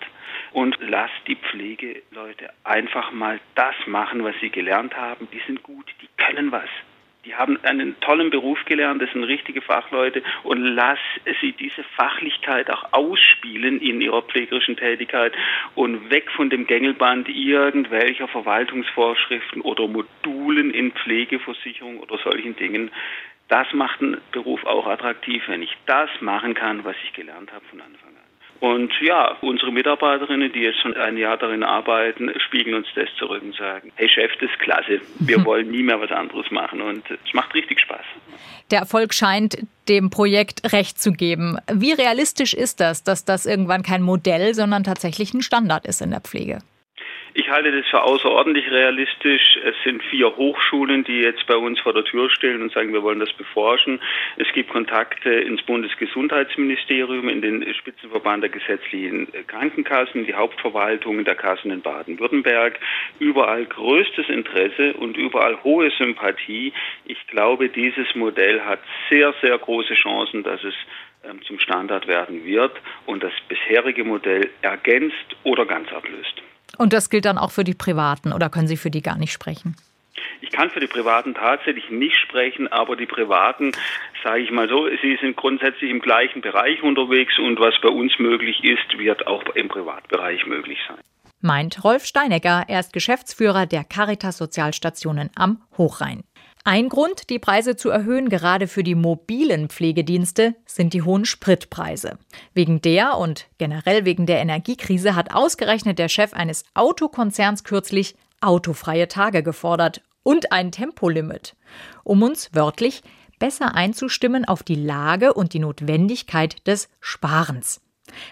und 0.52 0.78
lass 0.80 1.12
die 1.28 1.36
Pflegeleute 1.36 2.50
einfach 2.64 3.12
mal 3.12 3.40
das 3.56 3.76
machen, 3.86 4.24
was 4.24 4.36
sie 4.42 4.50
gelernt 4.50 4.96
haben. 4.96 5.28
Die 5.32 5.42
sind 5.46 5.64
gut, 5.64 5.86
die 6.02 6.10
können 6.18 6.52
was. 6.52 6.70
Die 7.28 7.36
haben 7.36 7.62
einen 7.64 8.00
tollen 8.00 8.30
Beruf 8.30 8.64
gelernt, 8.64 9.02
das 9.02 9.12
sind 9.12 9.26
richtige 9.26 9.62
Fachleute 9.62 10.24
und 10.44 10.62
lass 10.62 11.00
sie 11.42 11.52
diese 11.52 11.84
Fachlichkeit 11.84 12.72
auch 12.72 12.94
ausspielen 12.94 13.82
in 13.82 14.00
ihrer 14.00 14.22
pflegerischen 14.22 14.78
Tätigkeit 14.78 15.34
und 15.76 16.10
weg 16.10 16.32
von 16.32 16.50
dem 16.50 16.66
Gängelband 16.68 17.28
irgendwelcher 17.28 18.30
Verwaltungsvorschriften 18.30 19.62
oder 19.62 19.90
Modulen 19.90 20.72
in 20.72 20.94
Pflegeversicherung 20.94 22.00
oder 22.00 22.18
solchen 22.20 22.56
Dingen. 22.56 22.92
Das 23.50 23.74
macht 23.74 24.02
einen 24.02 24.22
Beruf 24.32 24.64
auch 24.64 24.88
attraktiv, 24.88 25.44
wenn 25.48 25.64
ich 25.64 25.76
das 25.86 26.10
machen 26.22 26.54
kann, 26.54 26.86
was 26.86 26.96
ich 27.04 27.12
gelernt 27.12 27.52
habe 27.52 27.66
von 27.66 27.82
Anfang 27.82 28.12
an. 28.12 28.17
Und 28.60 28.92
ja, 29.02 29.38
unsere 29.42 29.72
Mitarbeiterinnen, 29.72 30.52
die 30.52 30.62
jetzt 30.62 30.80
schon 30.82 30.96
ein 30.96 31.18
Jahr 31.18 31.38
darin 31.38 31.64
arbeiten, 31.64 32.32
spiegeln 32.40 32.76
uns 32.76 32.88
das 32.96 33.08
zurück 33.18 33.44
und 33.44 33.56
sagen, 33.56 33.92
hey 33.96 34.10
Chef, 34.10 34.32
das 34.40 34.50
ist 34.50 34.60
klasse, 34.60 35.02
wir 35.20 35.46
wollen 35.46 35.70
nie 35.70 35.84
mehr 35.84 36.00
was 36.00 36.12
anderes 36.12 36.50
machen 36.50 36.82
und 36.82 37.04
es 37.10 37.34
macht 37.34 37.54
richtig 37.54 37.80
Spaß. 37.80 38.06
Der 38.72 38.80
Erfolg 38.80 39.14
scheint 39.14 39.58
dem 39.88 40.10
Projekt 40.10 40.74
recht 40.74 41.00
zu 41.00 41.12
geben. 41.12 41.58
Wie 41.72 41.94
realistisch 41.94 42.54
ist 42.54 42.80
das, 42.80 43.04
dass 43.04 43.26
das 43.26 43.46
irgendwann 43.46 43.84
kein 43.84 44.02
Modell, 44.02 44.54
sondern 44.54 44.84
tatsächlich 44.84 45.34
ein 45.34 45.42
Standard 45.42 45.86
ist 45.86 46.02
in 46.02 46.12
der 46.12 46.22
Pflege? 46.22 46.60
Ich 47.40 47.52
halte 47.52 47.72
das 47.72 47.86
für 47.86 48.02
außerordentlich 48.02 48.72
realistisch. 48.72 49.60
Es 49.64 49.76
sind 49.84 50.02
vier 50.06 50.36
Hochschulen, 50.38 51.04
die 51.04 51.20
jetzt 51.20 51.46
bei 51.46 51.56
uns 51.56 51.80
vor 51.80 51.94
der 51.94 52.04
Tür 52.04 52.32
stehen 52.32 52.64
und 52.64 52.72
sagen, 52.72 52.92
wir 52.94 53.04
wollen 53.04 53.20
das 53.20 53.32
beforschen. 53.34 54.02
Es 54.38 54.52
gibt 54.54 54.72
Kontakte 54.72 55.30
ins 55.30 55.62
Bundesgesundheitsministerium, 55.62 57.30
in 57.30 57.44
den 57.44 57.72
Spitzenverband 57.76 58.42
der 58.42 58.50
gesetzlichen 58.50 59.28
Krankenkassen, 59.46 60.26
die 60.26 60.34
Hauptverwaltungen 60.34 61.26
der 61.26 61.36
Kassen 61.36 61.70
in 61.70 61.82
Baden-Württemberg. 61.82 62.80
Überall 63.20 63.66
größtes 63.66 64.30
Interesse 64.30 64.96
und 64.96 65.16
überall 65.16 65.64
hohe 65.64 65.92
Sympathie. 65.92 66.74
Ich 67.06 67.28
glaube, 67.28 67.70
dieses 67.70 68.16
Modell 68.16 68.62
hat 68.62 68.80
sehr, 69.12 69.36
sehr 69.44 69.60
große 69.60 69.94
Chancen, 69.94 70.42
dass 70.42 70.64
es 70.64 70.74
ähm, 71.24 71.44
zum 71.44 71.60
Standard 71.60 72.08
werden 72.08 72.44
wird 72.46 72.74
und 73.06 73.22
das 73.22 73.34
bisherige 73.48 74.04
Modell 74.04 74.50
ergänzt 74.64 75.36
oder 75.44 75.68
ganz 75.68 75.94
ablöst. 75.94 76.42
Und 76.78 76.94
das 76.94 77.10
gilt 77.10 77.26
dann 77.26 77.38
auch 77.38 77.52
für 77.52 77.64
die 77.64 77.74
Privaten 77.74 78.34
oder 78.34 78.50
können 78.50 78.68
Sie 78.68 78.78
für 78.78 78.92
die 78.92 79.02
gar 79.02 79.18
nicht 79.18 79.32
sprechen? 79.32 79.76
Ich 80.42 80.52
kann 80.52 80.70
für 80.70 80.80
die 80.80 80.88
Privaten 80.88 81.34
tatsächlich 81.34 81.90
nicht 81.90 82.18
sprechen, 82.18 82.68
aber 82.68 82.96
die 82.96 83.06
Privaten, 83.06 83.72
sage 84.24 84.42
ich 84.42 84.52
mal 84.52 84.70
so, 84.70 84.88
sie 85.02 85.18
sind 85.22 85.36
grundsätzlich 85.36 85.90
im 85.90 86.00
gleichen 86.00 86.42
Bereich 86.42 86.82
unterwegs 86.84 87.38
und 87.40 87.60
was 87.60 87.74
bei 87.82 87.90
uns 87.90 88.18
möglich 88.20 88.64
ist, 88.64 88.98
wird 88.98 89.26
auch 89.28 89.44
im 89.56 89.68
Privatbereich 89.68 90.46
möglich 90.46 90.80
sein. 90.88 90.98
Meint 91.42 91.84
Rolf 91.84 92.06
Steinecker, 92.06 92.66
er 92.68 92.80
ist 92.80 92.94
Geschäftsführer 92.94 93.68
der 93.68 93.84
Caritas 93.84 94.38
Sozialstationen 94.38 95.30
am 95.36 95.62
Hochrhein. 95.78 96.24
Ein 96.68 96.90
Grund, 96.90 97.30
die 97.30 97.40
Preise 97.40 97.78
zu 97.78 97.90
erhöhen, 97.90 98.28
gerade 98.28 98.68
für 98.68 98.84
die 98.84 98.94
mobilen 98.94 99.70
Pflegedienste, 99.70 100.54
sind 100.66 100.92
die 100.92 101.02
hohen 101.02 101.24
Spritpreise. 101.24 102.18
Wegen 102.54 102.82
der 102.82 103.18
und 103.18 103.48
generell 103.58 104.04
wegen 104.04 104.26
der 104.26 104.40
Energiekrise 104.40 105.16
hat 105.16 105.34
ausgerechnet 105.34 105.98
der 105.98 106.10
Chef 106.10 106.34
eines 106.34 106.66
Autokonzerns 106.74 107.64
kürzlich 107.64 108.18
autofreie 108.42 109.08
Tage 109.08 109.44
gefordert 109.44 110.02
und 110.24 110.52
ein 110.52 110.74
Tempolimit, 110.74 111.56
um 112.04 112.22
uns 112.22 112.50
wörtlich 112.52 113.02
besser 113.40 113.74
einzustimmen 113.74 114.44
auf 114.44 114.62
die 114.62 114.76
Lage 114.76 115.36
und 115.36 115.54
die 115.54 115.60
Notwendigkeit 115.60 116.68
des 116.68 116.90
Sparens. 117.00 117.80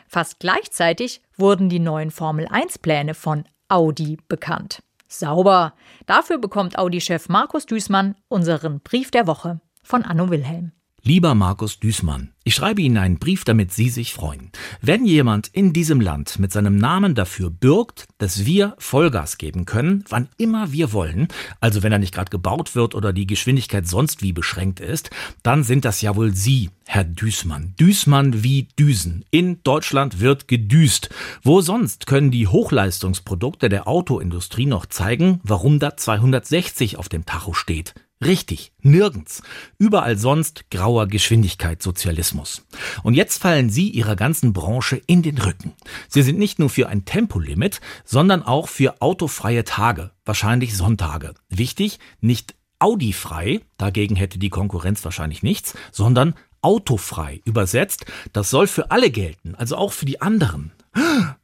Fast 0.10 0.42
gleichzeitig 0.42 1.22
wurden 1.38 1.70
die 1.70 1.80
neuen 1.80 2.12
Formel-1-Pläne 2.12 3.14
von 3.14 3.46
Audi 3.70 4.18
bekannt. 4.28 4.82
Sauber. 5.20 5.74
Dafür 6.06 6.38
bekommt 6.38 6.78
Audi-Chef 6.78 7.30
Markus 7.30 7.66
Düßmann 7.66 8.16
unseren 8.28 8.82
Brief 8.82 9.12
der 9.12 9.28
Woche 9.28 9.62
von 9.84 10.04
Anno 10.04 10.30
Wilhelm. 10.30 10.72
Lieber 11.08 11.36
Markus 11.36 11.80
Düßmann, 11.80 12.32
ich 12.44 12.56
schreibe 12.56 12.82
Ihnen 12.82 12.98
einen 12.98 13.20
Brief, 13.20 13.44
damit 13.44 13.72
Sie 13.72 13.90
sich 13.90 14.12
freuen. 14.12 14.50
Wenn 14.82 15.06
jemand 15.06 15.48
in 15.50 15.72
diesem 15.72 16.02
Land 16.02 16.40
mit 16.40 16.52
seinem 16.52 16.78
Namen 16.78 17.14
dafür 17.14 17.52
bürgt, 17.52 18.08
dass 18.18 18.48
wir 18.48 18.74
Vollgas 18.80 19.38
geben 19.38 19.66
können, 19.66 20.04
wann 20.10 20.30
immer 20.40 20.72
wir 20.72 20.94
wollen, 20.94 21.28
also 21.60 21.84
wenn 21.84 21.92
er 21.92 22.00
nicht 22.00 22.12
gerade 22.12 22.32
gebaut 22.32 22.74
wird 22.74 22.96
oder 22.96 23.14
die 23.14 23.28
Geschwindigkeit 23.28 23.88
sonst 23.88 24.24
wie 24.24 24.34
beschränkt 24.34 24.80
ist, 24.80 25.12
dann 25.44 25.64
sind 25.64 25.86
das 25.86 26.02
ja 26.02 26.16
wohl 26.16 26.34
Sie, 26.34 26.72
Herr 26.88 27.04
Düßmann. 27.04 27.76
Düßmann 27.80 28.42
wie 28.42 28.70
Düsen. 28.80 29.26
In 29.30 29.62
Deutschland 29.62 30.22
wird 30.22 30.48
gedüst. 30.48 31.12
Wo 31.44 31.62
sonst 31.62 32.08
können 32.08 32.32
die 32.32 32.48
Hochleistungsprodukte 32.48 33.70
der 33.70 33.88
Autoindustrie 33.88 34.66
noch 34.66 34.88
zeigen, 34.88 35.40
warum 35.44 35.78
da 35.78 35.98
260 35.98 36.98
auf 36.98 37.10
dem 37.10 37.28
Tacho 37.28 37.54
steht? 37.54 37.94
Richtig, 38.24 38.72
nirgends. 38.82 39.44
Überall 39.78 40.18
sonst 40.18 40.72
grauer 40.72 41.08
Geschwindigkeitssozialismus. 41.08 42.66
Und 43.04 43.14
jetzt 43.14 43.42
fallen 43.42 43.70
Sie 43.70 43.90
Ihrer 43.90 44.16
ganzen 44.16 44.54
Branche 44.54 45.02
in 45.06 45.22
den 45.22 45.38
Rücken. 45.38 45.74
Sie 46.08 46.22
sind 46.22 46.40
nicht 46.40 46.58
nur 46.58 46.70
für 46.70 46.88
ein 46.88 47.04
Tempolimit, 47.04 47.82
sondern 48.06 48.42
auch 48.42 48.70
für 48.70 49.02
autofreie 49.02 49.66
Tage, 49.66 50.12
wahrscheinlich 50.24 50.78
Sonntage. 50.78 51.34
Wichtig, 51.50 52.00
nicht 52.22 52.56
Audi-frei, 52.80 53.62
dagegen 53.78 54.16
hätte 54.16 54.40
die 54.40 54.50
Konkurrenz 54.50 55.04
wahrscheinlich 55.04 55.44
nichts, 55.44 55.74
sondern 55.92 56.36
autofrei. 56.62 57.42
Übersetzt, 57.46 58.06
das 58.32 58.50
soll 58.50 58.68
für 58.68 58.92
alle 58.92 59.12
gelten, 59.12 59.56
also 59.56 59.76
auch 59.76 59.92
für 59.92 60.06
die 60.06 60.22
anderen. 60.22 60.72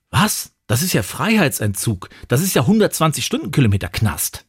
Was? 0.10 0.54
Das 0.68 0.82
ist 0.82 0.94
ja 0.94 1.04
Freiheitsentzug. 1.04 2.10
Das 2.30 2.42
ist 2.42 2.54
ja 2.54 2.62
120 2.62 3.26
Stundenkilometer 3.26 3.90
Knast. 3.90 4.46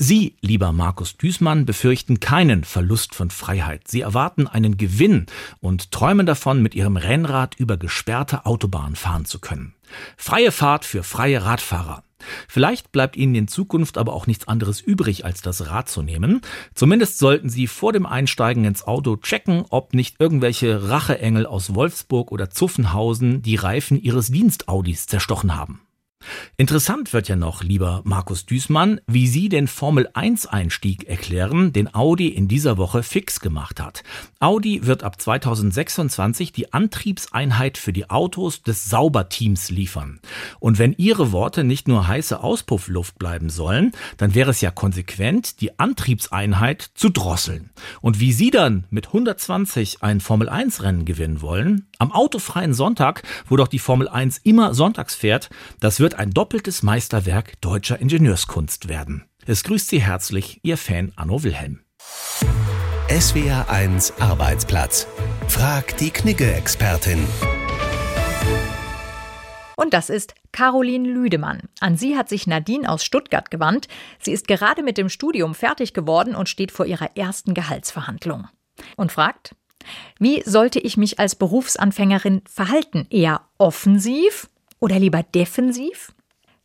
Sie, 0.00 0.36
lieber 0.40 0.72
Markus 0.72 1.16
Düßmann, 1.16 1.66
befürchten 1.66 2.20
keinen 2.20 2.62
Verlust 2.62 3.16
von 3.16 3.30
Freiheit. 3.30 3.88
Sie 3.88 4.00
erwarten 4.00 4.46
einen 4.46 4.76
Gewinn 4.76 5.26
und 5.58 5.90
träumen 5.90 6.24
davon, 6.24 6.62
mit 6.62 6.76
Ihrem 6.76 6.96
Rennrad 6.96 7.56
über 7.56 7.76
gesperrte 7.76 8.46
Autobahnen 8.46 8.94
fahren 8.94 9.24
zu 9.24 9.40
können. 9.40 9.74
Freie 10.16 10.52
Fahrt 10.52 10.84
für 10.84 11.02
freie 11.02 11.44
Radfahrer. 11.44 12.04
Vielleicht 12.46 12.92
bleibt 12.92 13.16
Ihnen 13.16 13.34
in 13.34 13.48
Zukunft 13.48 13.98
aber 13.98 14.12
auch 14.12 14.28
nichts 14.28 14.46
anderes 14.46 14.80
übrig, 14.80 15.24
als 15.24 15.42
das 15.42 15.66
Rad 15.66 15.88
zu 15.88 16.02
nehmen. 16.02 16.42
Zumindest 16.74 17.18
sollten 17.18 17.48
Sie 17.48 17.66
vor 17.66 17.92
dem 17.92 18.06
Einsteigen 18.06 18.64
ins 18.64 18.84
Auto 18.84 19.16
checken, 19.16 19.64
ob 19.68 19.94
nicht 19.94 20.20
irgendwelche 20.20 20.90
Racheengel 20.90 21.44
aus 21.44 21.74
Wolfsburg 21.74 22.30
oder 22.30 22.50
Zuffenhausen 22.50 23.42
die 23.42 23.56
Reifen 23.56 24.00
Ihres 24.00 24.28
Dienstaudis 24.28 25.06
zerstochen 25.06 25.56
haben. 25.56 25.80
Interessant 26.56 27.12
wird 27.12 27.28
ja 27.28 27.36
noch, 27.36 27.62
lieber 27.62 28.02
Markus 28.04 28.44
Düßmann, 28.44 29.00
wie 29.06 29.28
Sie 29.28 29.48
den 29.48 29.68
Formel-1-Einstieg 29.68 31.04
erklären, 31.04 31.72
den 31.72 31.94
Audi 31.94 32.28
in 32.28 32.48
dieser 32.48 32.76
Woche 32.76 33.04
fix 33.04 33.38
gemacht 33.38 33.80
hat. 33.80 34.02
Audi 34.40 34.84
wird 34.84 35.04
ab 35.04 35.20
2026 35.20 36.50
die 36.50 36.72
Antriebseinheit 36.72 37.78
für 37.78 37.92
die 37.92 38.10
Autos 38.10 38.62
des 38.62 38.90
Sauberteams 38.90 39.70
liefern. 39.70 40.18
Und 40.58 40.78
wenn 40.78 40.94
Ihre 40.94 41.30
Worte 41.30 41.62
nicht 41.62 41.86
nur 41.86 42.08
heiße 42.08 42.42
Auspuffluft 42.42 43.20
bleiben 43.20 43.50
sollen, 43.50 43.92
dann 44.16 44.34
wäre 44.34 44.50
es 44.50 44.60
ja 44.60 44.72
konsequent, 44.72 45.60
die 45.60 45.78
Antriebseinheit 45.78 46.90
zu 46.94 47.08
drosseln. 47.08 47.70
Und 48.00 48.18
wie 48.18 48.32
Sie 48.32 48.50
dann 48.50 48.84
mit 48.90 49.06
120 49.06 50.02
ein 50.02 50.20
Formel-1-Rennen 50.20 51.04
gewinnen 51.04 51.40
wollen, 51.40 51.86
am 51.98 52.10
autofreien 52.10 52.74
Sonntag, 52.74 53.22
wo 53.46 53.56
doch 53.56 53.68
die 53.68 53.78
Formel 53.78 54.08
1 54.08 54.38
immer 54.38 54.74
sonntags 54.74 55.14
fährt, 55.14 55.50
das 55.78 56.00
wird 56.00 56.07
ein 56.14 56.30
doppeltes 56.30 56.82
Meisterwerk 56.82 57.60
deutscher 57.60 58.00
Ingenieurskunst 58.00 58.88
werden. 58.88 59.24
Es 59.46 59.64
grüßt 59.64 59.88
Sie 59.88 60.02
herzlich, 60.02 60.60
Ihr 60.62 60.76
Fan 60.76 61.12
Anno 61.16 61.42
Wilhelm. 61.42 61.80
SWR 63.08 63.68
1 63.70 64.20
Arbeitsplatz. 64.20 65.06
Frag 65.48 65.96
die 65.96 66.10
Knigge-Expertin. 66.10 67.26
Und 69.76 69.94
das 69.94 70.10
ist 70.10 70.34
Caroline 70.52 71.08
Lüdemann. 71.08 71.62
An 71.80 71.96
sie 71.96 72.16
hat 72.16 72.28
sich 72.28 72.46
Nadine 72.46 72.88
aus 72.88 73.04
Stuttgart 73.04 73.50
gewandt. 73.50 73.88
Sie 74.18 74.32
ist 74.32 74.48
gerade 74.48 74.82
mit 74.82 74.98
dem 74.98 75.08
Studium 75.08 75.54
fertig 75.54 75.94
geworden 75.94 76.34
und 76.34 76.48
steht 76.48 76.72
vor 76.72 76.84
ihrer 76.84 77.16
ersten 77.16 77.54
Gehaltsverhandlung. 77.54 78.48
Und 78.96 79.12
fragt, 79.12 79.54
wie 80.18 80.42
sollte 80.44 80.80
ich 80.80 80.96
mich 80.96 81.18
als 81.18 81.36
Berufsanfängerin 81.36 82.42
verhalten? 82.44 83.06
Eher 83.08 83.42
offensiv 83.56 84.48
oder 84.80 84.98
lieber 84.98 85.22
defensiv? 85.22 86.12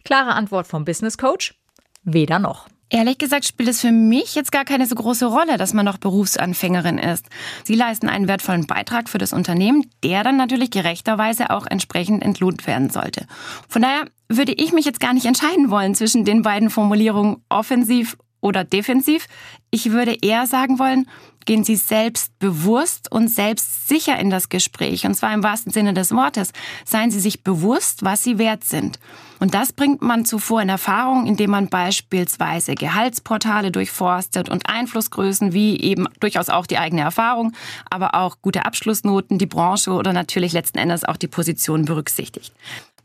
Klare 0.03 0.33
Antwort 0.33 0.67
vom 0.67 0.85
Business 0.85 1.17
Coach: 1.17 1.55
weder 2.03 2.39
noch. 2.39 2.67
Ehrlich 2.93 3.17
gesagt 3.17 3.45
spielt 3.45 3.69
es 3.69 3.81
für 3.81 3.91
mich 3.91 4.35
jetzt 4.35 4.51
gar 4.51 4.65
keine 4.65 4.85
so 4.85 4.93
große 4.93 5.25
Rolle, 5.25 5.57
dass 5.57 5.73
man 5.73 5.83
noch 5.83 5.97
Berufsanfängerin 5.97 6.99
ist. 6.99 7.25
Sie 7.63 7.73
leisten 7.73 8.07
einen 8.07 8.27
wertvollen 8.27 8.67
Beitrag 8.67 9.09
für 9.09 9.17
das 9.17 9.33
Unternehmen, 9.33 9.89
der 10.03 10.23
dann 10.23 10.37
natürlich 10.37 10.69
gerechterweise 10.69 11.49
auch 11.49 11.65
entsprechend 11.65 12.21
entlohnt 12.21 12.67
werden 12.67 12.91
sollte. 12.91 13.25
Von 13.67 13.81
daher 13.81 14.05
würde 14.29 14.53
ich 14.53 14.73
mich 14.73 14.85
jetzt 14.85 14.99
gar 14.99 15.15
nicht 15.15 15.25
entscheiden 15.25 15.71
wollen 15.71 15.95
zwischen 15.95 16.23
den 16.23 16.43
beiden 16.43 16.69
Formulierungen 16.69 17.37
offensiv 17.49 18.15
oder 18.43 18.63
defensiv. 18.63 19.27
Ich 19.71 19.91
würde 19.91 20.17
eher 20.21 20.45
sagen 20.45 20.77
wollen, 20.77 21.07
gehen 21.45 21.63
Sie 21.63 21.75
selbstbewusst 21.75 23.11
und 23.11 23.27
selbstsicher 23.27 24.17
in 24.19 24.29
das 24.29 24.49
Gespräch. 24.49 25.05
Und 25.05 25.15
zwar 25.15 25.33
im 25.33 25.43
wahrsten 25.43 25.71
Sinne 25.71 25.93
des 25.93 26.11
Wortes. 26.11 26.51
Seien 26.85 27.11
Sie 27.11 27.19
sich 27.19 27.43
bewusst, 27.43 28.03
was 28.03 28.23
Sie 28.23 28.37
wert 28.37 28.63
sind. 28.63 28.99
Und 29.39 29.53
das 29.53 29.73
bringt 29.73 30.01
man 30.01 30.25
zuvor 30.25 30.61
in 30.61 30.69
Erfahrung, 30.69 31.25
indem 31.25 31.51
man 31.51 31.67
beispielsweise 31.67 32.75
Gehaltsportale 32.75 33.71
durchforstet 33.71 34.49
und 34.49 34.69
Einflussgrößen 34.69 35.53
wie 35.53 35.79
eben 35.81 36.07
durchaus 36.19 36.49
auch 36.49 36.65
die 36.65 36.77
eigene 36.77 37.01
Erfahrung, 37.01 37.53
aber 37.89 38.15
auch 38.15 38.37
gute 38.41 38.65
Abschlussnoten, 38.65 39.37
die 39.37 39.45
Branche 39.45 39.91
oder 39.91 40.13
natürlich 40.13 40.53
letzten 40.53 40.77
Endes 40.77 41.03
auch 41.03 41.17
die 41.17 41.27
Position 41.27 41.85
berücksichtigt. 41.85 42.53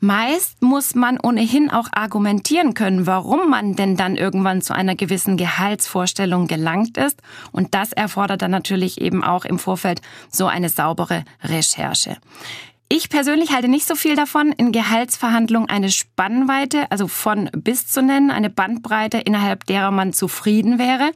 Meist 0.00 0.62
muss 0.62 0.94
man 0.94 1.18
ohnehin 1.20 1.70
auch 1.70 1.88
argumentieren 1.90 2.74
können, 2.74 3.06
warum 3.08 3.50
man 3.50 3.74
denn 3.74 3.96
dann 3.96 4.16
irgendwann 4.16 4.62
zu 4.62 4.72
einer 4.72 4.94
gewissen 4.94 5.36
Gehaltsvorstellung 5.36 6.46
gelangt 6.46 6.96
ist. 6.96 7.20
Und 7.50 7.74
das 7.74 7.92
erfordert 7.92 8.42
dann 8.42 8.52
natürlich 8.52 9.00
eben 9.00 9.24
auch 9.24 9.44
im 9.44 9.58
Vorfeld 9.58 10.00
so 10.30 10.46
eine 10.46 10.68
saubere 10.68 11.24
Recherche. 11.42 12.16
Ich 12.90 13.10
persönlich 13.10 13.52
halte 13.52 13.68
nicht 13.68 13.86
so 13.86 13.96
viel 13.96 14.16
davon, 14.16 14.50
in 14.52 14.72
Gehaltsverhandlungen 14.72 15.68
eine 15.68 15.90
Spannweite, 15.90 16.90
also 16.90 17.06
von 17.06 17.50
bis 17.52 17.86
zu 17.86 18.00
nennen, 18.00 18.30
eine 18.30 18.48
Bandbreite, 18.48 19.18
innerhalb 19.18 19.66
derer 19.66 19.90
man 19.90 20.14
zufrieden 20.14 20.78
wäre. 20.78 21.10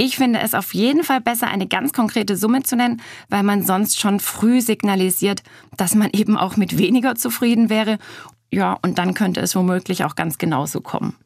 Ich 0.00 0.16
finde 0.16 0.38
es 0.38 0.54
auf 0.54 0.74
jeden 0.74 1.02
Fall 1.02 1.20
besser, 1.20 1.48
eine 1.48 1.66
ganz 1.66 1.92
konkrete 1.92 2.36
Summe 2.36 2.62
zu 2.62 2.76
nennen, 2.76 3.02
weil 3.28 3.42
man 3.42 3.64
sonst 3.64 3.98
schon 3.98 4.20
früh 4.20 4.60
signalisiert, 4.60 5.42
dass 5.76 5.96
man 5.96 6.10
eben 6.12 6.36
auch 6.36 6.56
mit 6.56 6.78
weniger 6.78 7.16
zufrieden 7.16 7.68
wäre. 7.68 7.98
Ja, 8.52 8.78
und 8.80 8.98
dann 8.98 9.14
könnte 9.14 9.40
es 9.40 9.56
womöglich 9.56 10.04
auch 10.04 10.14
ganz 10.14 10.38
genauso 10.38 10.80
kommen. 10.80 11.16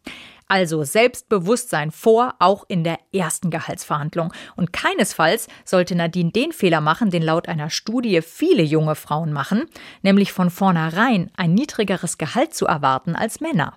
Also 0.48 0.84
Selbstbewusstsein 0.84 1.90
vor, 1.90 2.34
auch 2.38 2.64
in 2.66 2.82
der 2.82 2.98
ersten 3.12 3.50
Gehaltsverhandlung. 3.50 4.32
Und 4.56 4.72
keinesfalls 4.72 5.48
sollte 5.66 5.94
Nadine 5.94 6.30
den 6.30 6.52
Fehler 6.52 6.80
machen, 6.80 7.10
den 7.10 7.22
laut 7.22 7.48
einer 7.48 7.68
Studie 7.68 8.22
viele 8.22 8.62
junge 8.62 8.94
Frauen 8.94 9.34
machen, 9.34 9.64
nämlich 10.00 10.32
von 10.32 10.48
vornherein 10.48 11.30
ein 11.36 11.52
niedrigeres 11.52 12.16
Gehalt 12.16 12.54
zu 12.54 12.66
erwarten 12.66 13.16
als 13.16 13.40
Männer. 13.40 13.74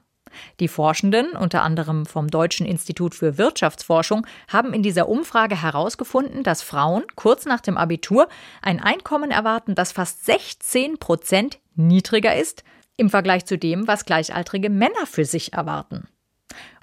Die 0.59 0.67
Forschenden, 0.67 1.31
unter 1.31 1.63
anderem 1.63 2.05
vom 2.05 2.29
Deutschen 2.29 2.65
Institut 2.65 3.15
für 3.15 3.37
Wirtschaftsforschung, 3.37 4.25
haben 4.47 4.73
in 4.73 4.83
dieser 4.83 5.09
Umfrage 5.09 5.61
herausgefunden, 5.61 6.43
dass 6.43 6.61
Frauen 6.61 7.03
kurz 7.15 7.45
nach 7.45 7.61
dem 7.61 7.77
Abitur 7.77 8.27
ein 8.61 8.81
Einkommen 8.81 9.31
erwarten, 9.31 9.75
das 9.75 9.91
fast 9.91 10.25
16 10.25 10.97
Prozent 10.97 11.59
niedriger 11.75 12.35
ist 12.35 12.63
im 12.97 13.09
Vergleich 13.09 13.45
zu 13.45 13.57
dem, 13.57 13.87
was 13.87 14.05
gleichaltrige 14.05 14.69
Männer 14.69 15.05
für 15.05 15.25
sich 15.25 15.53
erwarten. 15.53 16.07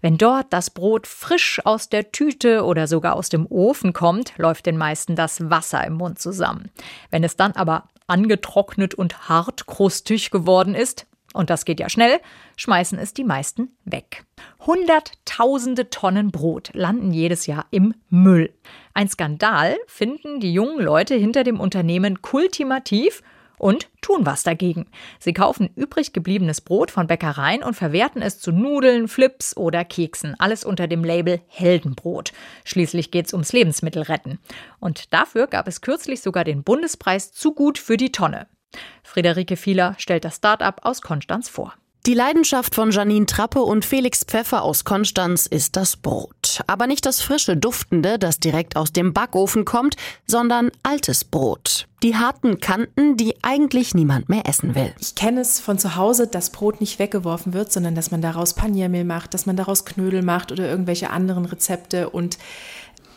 Wenn 0.00 0.16
dort 0.16 0.52
das 0.52 0.70
Brot 0.70 1.08
frisch 1.08 1.60
aus 1.64 1.88
der 1.88 2.12
Tüte 2.12 2.64
oder 2.64 2.86
sogar 2.86 3.16
aus 3.16 3.28
dem 3.28 3.46
Ofen 3.50 3.92
kommt, 3.92 4.32
läuft 4.36 4.66
den 4.66 4.76
meisten 4.76 5.16
das 5.16 5.50
Wasser 5.50 5.84
im 5.84 5.94
Mund 5.94 6.20
zusammen. 6.20 6.70
Wenn 7.10 7.24
es 7.24 7.36
dann 7.36 7.52
aber 7.52 7.88
angetrocknet 8.06 8.94
und 8.94 9.28
hartkrustig 9.28 10.30
geworden 10.30 10.76
ist, 10.76 11.06
und 11.34 11.50
das 11.50 11.64
geht 11.64 11.80
ja 11.80 11.90
schnell, 11.90 12.20
schmeißen 12.56 12.98
es 12.98 13.12
die 13.12 13.24
meisten 13.24 13.76
weg. 13.84 14.24
Hunderttausende 14.64 15.90
Tonnen 15.90 16.30
Brot 16.30 16.70
landen 16.72 17.10
jedes 17.10 17.46
Jahr 17.46 17.66
im 17.72 17.92
Müll. 18.08 18.54
Ein 18.94 19.08
Skandal 19.08 19.76
finden 19.88 20.40
die 20.40 20.52
jungen 20.52 20.80
Leute 20.80 21.16
hinter 21.16 21.42
dem 21.42 21.60
Unternehmen 21.60 22.22
kultimativ 22.22 23.22
und 23.58 23.88
tun 24.00 24.26
was 24.26 24.42
dagegen. 24.42 24.86
Sie 25.18 25.32
kaufen 25.32 25.70
übrig 25.74 26.12
gebliebenes 26.12 26.60
Brot 26.60 26.90
von 26.90 27.06
Bäckereien 27.06 27.62
und 27.62 27.74
verwerten 27.74 28.22
es 28.22 28.38
zu 28.38 28.52
Nudeln, 28.52 29.08
Flips 29.08 29.56
oder 29.56 29.84
Keksen. 29.84 30.34
Alles 30.38 30.64
unter 30.64 30.86
dem 30.86 31.04
Label 31.04 31.40
Heldenbrot. 31.48 32.32
Schließlich 32.64 33.10
geht 33.10 33.26
es 33.26 33.32
ums 33.32 33.52
Lebensmittelretten. 33.52 34.38
Und 34.80 35.12
dafür 35.12 35.46
gab 35.46 35.68
es 35.68 35.80
kürzlich 35.80 36.20
sogar 36.20 36.44
den 36.44 36.62
Bundespreis 36.62 37.32
zu 37.32 37.52
gut 37.52 37.78
für 37.78 37.96
die 37.96 38.12
Tonne. 38.12 38.46
Friederike 39.02 39.56
Fieler 39.56 39.94
stellt 39.98 40.24
das 40.24 40.36
Start-up 40.36 40.80
aus 40.82 41.00
Konstanz 41.00 41.48
vor. 41.48 41.74
Die 42.06 42.14
Leidenschaft 42.14 42.76
von 42.76 42.92
Janine 42.92 43.26
Trappe 43.26 43.60
und 43.62 43.84
Felix 43.84 44.22
Pfeffer 44.22 44.62
aus 44.62 44.84
Konstanz 44.84 45.46
ist 45.46 45.74
das 45.74 45.96
Brot. 45.96 46.35
Aber 46.66 46.86
nicht 46.86 47.06
das 47.06 47.20
frische, 47.20 47.56
duftende, 47.56 48.18
das 48.18 48.40
direkt 48.40 48.76
aus 48.76 48.92
dem 48.92 49.12
Backofen 49.12 49.64
kommt, 49.64 49.96
sondern 50.26 50.70
altes 50.82 51.24
Brot. 51.24 51.86
Die 52.02 52.14
harten 52.14 52.60
Kanten, 52.60 53.16
die 53.16 53.34
eigentlich 53.42 53.94
niemand 53.94 54.28
mehr 54.28 54.46
essen 54.46 54.74
will. 54.74 54.92
Ich 55.00 55.14
kenne 55.14 55.40
es 55.40 55.60
von 55.60 55.78
zu 55.78 55.96
Hause, 55.96 56.26
dass 56.26 56.50
Brot 56.50 56.80
nicht 56.80 56.98
weggeworfen 56.98 57.54
wird, 57.54 57.72
sondern 57.72 57.94
dass 57.94 58.10
man 58.10 58.20
daraus 58.20 58.54
Paniermehl 58.54 59.04
macht, 59.04 59.34
dass 59.34 59.46
man 59.46 59.56
daraus 59.56 59.84
Knödel 59.84 60.22
macht 60.22 60.52
oder 60.52 60.68
irgendwelche 60.68 61.10
anderen 61.10 61.46
Rezepte 61.46 62.10
und 62.10 62.38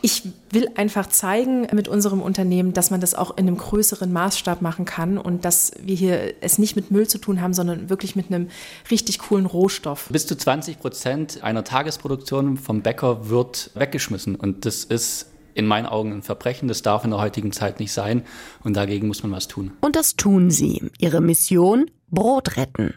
ich 0.02 0.24
will 0.52 0.70
einfach 0.76 1.08
zeigen 1.08 1.68
mit 1.74 1.88
unserem 1.88 2.22
Unternehmen, 2.22 2.74
dass 2.74 2.92
man 2.92 3.02
das 3.02 3.16
auch 3.16 3.32
in 3.38 3.48
einem 3.48 3.58
größeren 3.58 4.12
Maßstab 4.12 4.62
machen 4.62 4.86
kann 4.86 5.18
und 5.18 5.46
dass 5.46 5.72
wir 5.82 5.96
hier 5.96 6.34
es 6.42 6.58
nicht 6.58 6.76
mit 6.76 6.92
Müll 6.92 7.08
zu 7.08 7.18
tun 7.18 7.42
haben, 7.42 7.54
sondern 7.54 7.90
wirklich 7.90 8.16
mit 8.16 8.28
einem 8.28 8.50
richtig 8.90 9.20
coolen 9.20 9.46
Rohstoff. 9.46 10.08
Bis 10.10 10.26
zu 10.26 10.38
20 10.38 10.80
Prozent 10.80 11.44
einer 11.44 11.64
Tagesproduktion 11.64 12.58
vom 12.58 12.82
Bäcker 12.82 13.30
wird 13.30 13.72
weggeschmissen 13.76 14.36
und 14.36 14.66
das 14.66 14.84
ist 14.84 15.28
in 15.54 15.66
meinen 15.66 15.86
Augen 15.86 16.14
ein 16.14 16.22
Verbrechen. 16.22 16.68
Das 16.68 16.82
darf 16.82 17.04
in 17.04 17.10
der 17.10 17.20
heutigen 17.20 17.52
Zeit 17.52 17.80
nicht 17.80 17.92
sein 17.92 18.24
und 18.64 18.78
dagegen 18.78 19.08
muss 19.08 19.24
man 19.24 19.32
was 19.32 19.48
tun. 19.48 19.72
Und 19.82 19.96
das 19.96 20.16
tun 20.16 20.52
sie. 20.52 20.90
Ihre 21.00 21.22
Mission? 21.22 21.92
Brot 22.12 22.58
retten. 22.58 22.96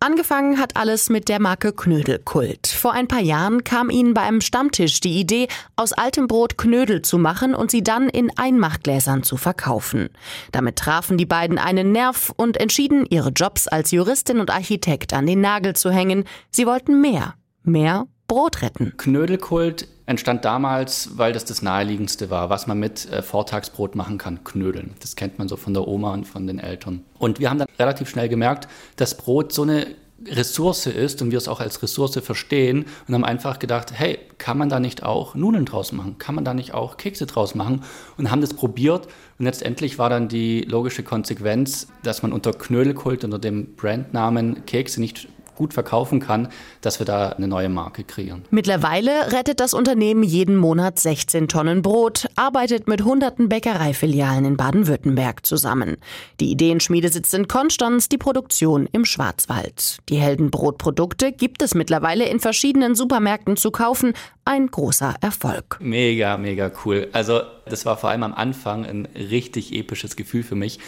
Angefangen 0.00 0.58
hat 0.58 0.76
alles 0.76 1.10
mit 1.10 1.28
der 1.28 1.40
Marke 1.40 1.72
Knödelkult. 1.72 2.68
Vor 2.68 2.92
ein 2.92 3.08
paar 3.08 3.20
Jahren 3.20 3.64
kam 3.64 3.90
ihnen 3.90 4.14
bei 4.14 4.22
einem 4.22 4.40
Stammtisch 4.40 5.00
die 5.00 5.18
Idee, 5.18 5.48
aus 5.74 5.92
altem 5.92 6.28
Brot 6.28 6.56
Knödel 6.56 7.02
zu 7.02 7.18
machen 7.18 7.54
und 7.54 7.72
sie 7.72 7.82
dann 7.82 8.08
in 8.08 8.30
Einmachgläsern 8.36 9.24
zu 9.24 9.36
verkaufen. 9.36 10.08
Damit 10.52 10.76
trafen 10.76 11.18
die 11.18 11.26
beiden 11.26 11.58
einen 11.58 11.90
Nerv 11.90 12.32
und 12.36 12.58
entschieden, 12.58 13.06
ihre 13.10 13.30
Jobs 13.30 13.66
als 13.66 13.90
Juristin 13.90 14.38
und 14.38 14.50
Architekt 14.50 15.12
an 15.12 15.26
den 15.26 15.40
Nagel 15.40 15.74
zu 15.74 15.90
hängen. 15.90 16.24
Sie 16.50 16.66
wollten 16.66 17.00
mehr. 17.00 17.34
Mehr 17.64 18.06
Brot 18.28 18.62
retten. 18.62 18.94
Knödelkult 18.98 19.88
entstand 20.08 20.44
damals, 20.46 21.10
weil 21.18 21.34
das 21.34 21.44
das 21.44 21.60
naheliegendste 21.60 22.30
war, 22.30 22.48
was 22.48 22.66
man 22.66 22.78
mit 22.78 23.10
äh, 23.12 23.20
Vortagsbrot 23.20 23.94
machen 23.94 24.16
kann, 24.16 24.42
Knödeln. 24.42 24.94
Das 25.00 25.16
kennt 25.16 25.38
man 25.38 25.48
so 25.48 25.56
von 25.56 25.74
der 25.74 25.86
Oma 25.86 26.14
und 26.14 26.26
von 26.26 26.46
den 26.46 26.58
Eltern. 26.58 27.04
Und 27.18 27.40
wir 27.40 27.50
haben 27.50 27.58
dann 27.58 27.68
relativ 27.78 28.08
schnell 28.08 28.30
gemerkt, 28.30 28.68
dass 28.96 29.16
Brot 29.16 29.52
so 29.52 29.62
eine 29.62 29.86
Ressource 30.26 30.86
ist 30.86 31.22
und 31.22 31.30
wir 31.30 31.38
es 31.38 31.46
auch 31.46 31.60
als 31.60 31.82
Ressource 31.82 32.18
verstehen 32.20 32.86
und 33.06 33.14
haben 33.14 33.24
einfach 33.24 33.58
gedacht, 33.58 33.92
hey, 33.92 34.18
kann 34.38 34.58
man 34.58 34.68
da 34.68 34.80
nicht 34.80 35.04
auch 35.04 35.34
Nudeln 35.34 35.64
draus 35.64 35.92
machen? 35.92 36.16
Kann 36.18 36.34
man 36.34 36.44
da 36.44 36.54
nicht 36.54 36.74
auch 36.74 36.96
Kekse 36.96 37.26
draus 37.26 37.54
machen? 37.54 37.84
Und 38.16 38.30
haben 38.30 38.40
das 38.40 38.54
probiert 38.54 39.06
und 39.38 39.44
letztendlich 39.44 39.98
war 39.98 40.10
dann 40.10 40.28
die 40.28 40.62
logische 40.62 41.04
Konsequenz, 41.04 41.86
dass 42.02 42.22
man 42.22 42.32
unter 42.32 42.52
Knödelkult, 42.52 43.24
unter 43.24 43.38
dem 43.38 43.76
Brandnamen 43.76 44.64
Kekse 44.66 45.00
nicht 45.00 45.28
gut 45.58 45.74
verkaufen 45.74 46.20
kann, 46.20 46.48
dass 46.80 47.00
wir 47.00 47.04
da 47.04 47.30
eine 47.30 47.48
neue 47.48 47.68
Marke 47.68 48.04
kreieren. 48.04 48.44
Mittlerweile 48.50 49.32
rettet 49.32 49.58
das 49.58 49.74
Unternehmen 49.74 50.22
jeden 50.22 50.56
Monat 50.56 51.00
16 51.00 51.48
Tonnen 51.48 51.82
Brot, 51.82 52.28
arbeitet 52.36 52.86
mit 52.86 53.04
hunderten 53.04 53.48
Bäckereifilialen 53.48 54.44
in 54.44 54.56
Baden-Württemberg 54.56 55.44
zusammen. 55.44 55.96
Die 56.38 56.50
Ideenschmiede 56.52 57.08
sitzt 57.08 57.34
in 57.34 57.48
Konstanz, 57.48 58.08
die 58.08 58.18
Produktion 58.18 58.88
im 58.92 59.04
Schwarzwald. 59.04 59.98
Die 60.08 60.16
Heldenbrotprodukte 60.16 61.32
gibt 61.32 61.60
es 61.60 61.74
mittlerweile 61.74 62.28
in 62.28 62.38
verschiedenen 62.38 62.94
Supermärkten 62.94 63.56
zu 63.56 63.72
kaufen. 63.72 64.12
Ein 64.44 64.68
großer 64.68 65.16
Erfolg. 65.20 65.78
Mega, 65.80 66.36
mega 66.36 66.70
cool. 66.84 67.08
Also 67.12 67.40
das 67.66 67.84
war 67.84 67.96
vor 67.96 68.10
allem 68.10 68.22
am 68.22 68.32
Anfang 68.32 68.86
ein 68.86 69.08
richtig 69.16 69.74
episches 69.74 70.14
Gefühl 70.14 70.44
für 70.44 70.54
mich. 70.54 70.78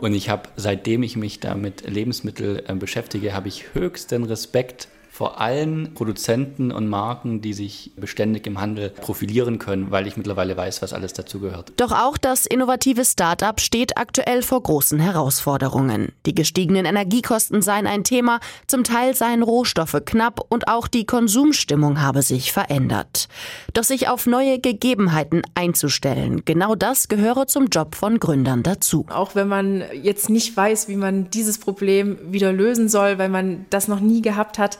Und 0.00 0.14
ich 0.14 0.30
habe, 0.30 0.48
seitdem 0.56 1.02
ich 1.02 1.16
mich 1.16 1.40
da 1.40 1.54
mit 1.54 1.88
Lebensmitteln 1.88 2.60
äh, 2.66 2.74
beschäftige, 2.74 3.34
habe 3.34 3.48
ich 3.48 3.74
höchsten 3.74 4.24
Respekt 4.24 4.88
vor 5.10 5.40
allen 5.40 5.92
Produzenten 5.92 6.70
und 6.70 6.88
Marken, 6.88 7.40
die 7.40 7.52
sich 7.52 7.92
beständig 7.96 8.46
im 8.46 8.60
Handel 8.60 8.90
profilieren 8.90 9.58
können, 9.58 9.90
weil 9.90 10.06
ich 10.06 10.16
mittlerweile 10.16 10.56
weiß, 10.56 10.82
was 10.82 10.92
alles 10.92 11.12
dazugehört. 11.12 11.72
Doch 11.76 11.92
auch 11.92 12.16
das 12.16 12.46
innovative 12.46 13.04
Start-up 13.04 13.60
steht 13.60 13.98
aktuell 13.98 14.42
vor 14.42 14.62
großen 14.62 15.00
Herausforderungen. 15.00 16.12
Die 16.26 16.34
gestiegenen 16.34 16.86
Energiekosten 16.86 17.60
seien 17.60 17.86
ein 17.86 18.04
Thema, 18.04 18.38
zum 18.68 18.84
Teil 18.84 19.14
seien 19.14 19.42
Rohstoffe 19.42 20.00
knapp 20.06 20.40
und 20.48 20.68
auch 20.68 20.86
die 20.86 21.04
Konsumstimmung 21.04 22.00
habe 22.00 22.22
sich 22.22 22.52
verändert. 22.52 23.28
Doch 23.74 23.84
sich 23.84 24.08
auf 24.08 24.26
neue 24.26 24.60
Gegebenheiten 24.60 25.42
einzustellen, 25.54 26.44
genau 26.44 26.76
das 26.76 27.08
gehöre 27.08 27.46
zum 27.48 27.66
Job 27.66 27.96
von 27.96 28.20
Gründern 28.20 28.62
dazu. 28.62 29.06
Auch 29.10 29.34
wenn 29.34 29.48
man 29.48 29.82
jetzt 30.02 30.30
nicht 30.30 30.56
weiß, 30.56 30.88
wie 30.88 30.96
man 30.96 31.30
dieses 31.30 31.58
Problem 31.58 32.16
wieder 32.30 32.52
lösen 32.52 32.88
soll, 32.88 33.18
weil 33.18 33.28
man 33.28 33.66
das 33.70 33.88
noch 33.88 34.00
nie 34.00 34.22
gehabt 34.22 34.58
hat, 34.58 34.78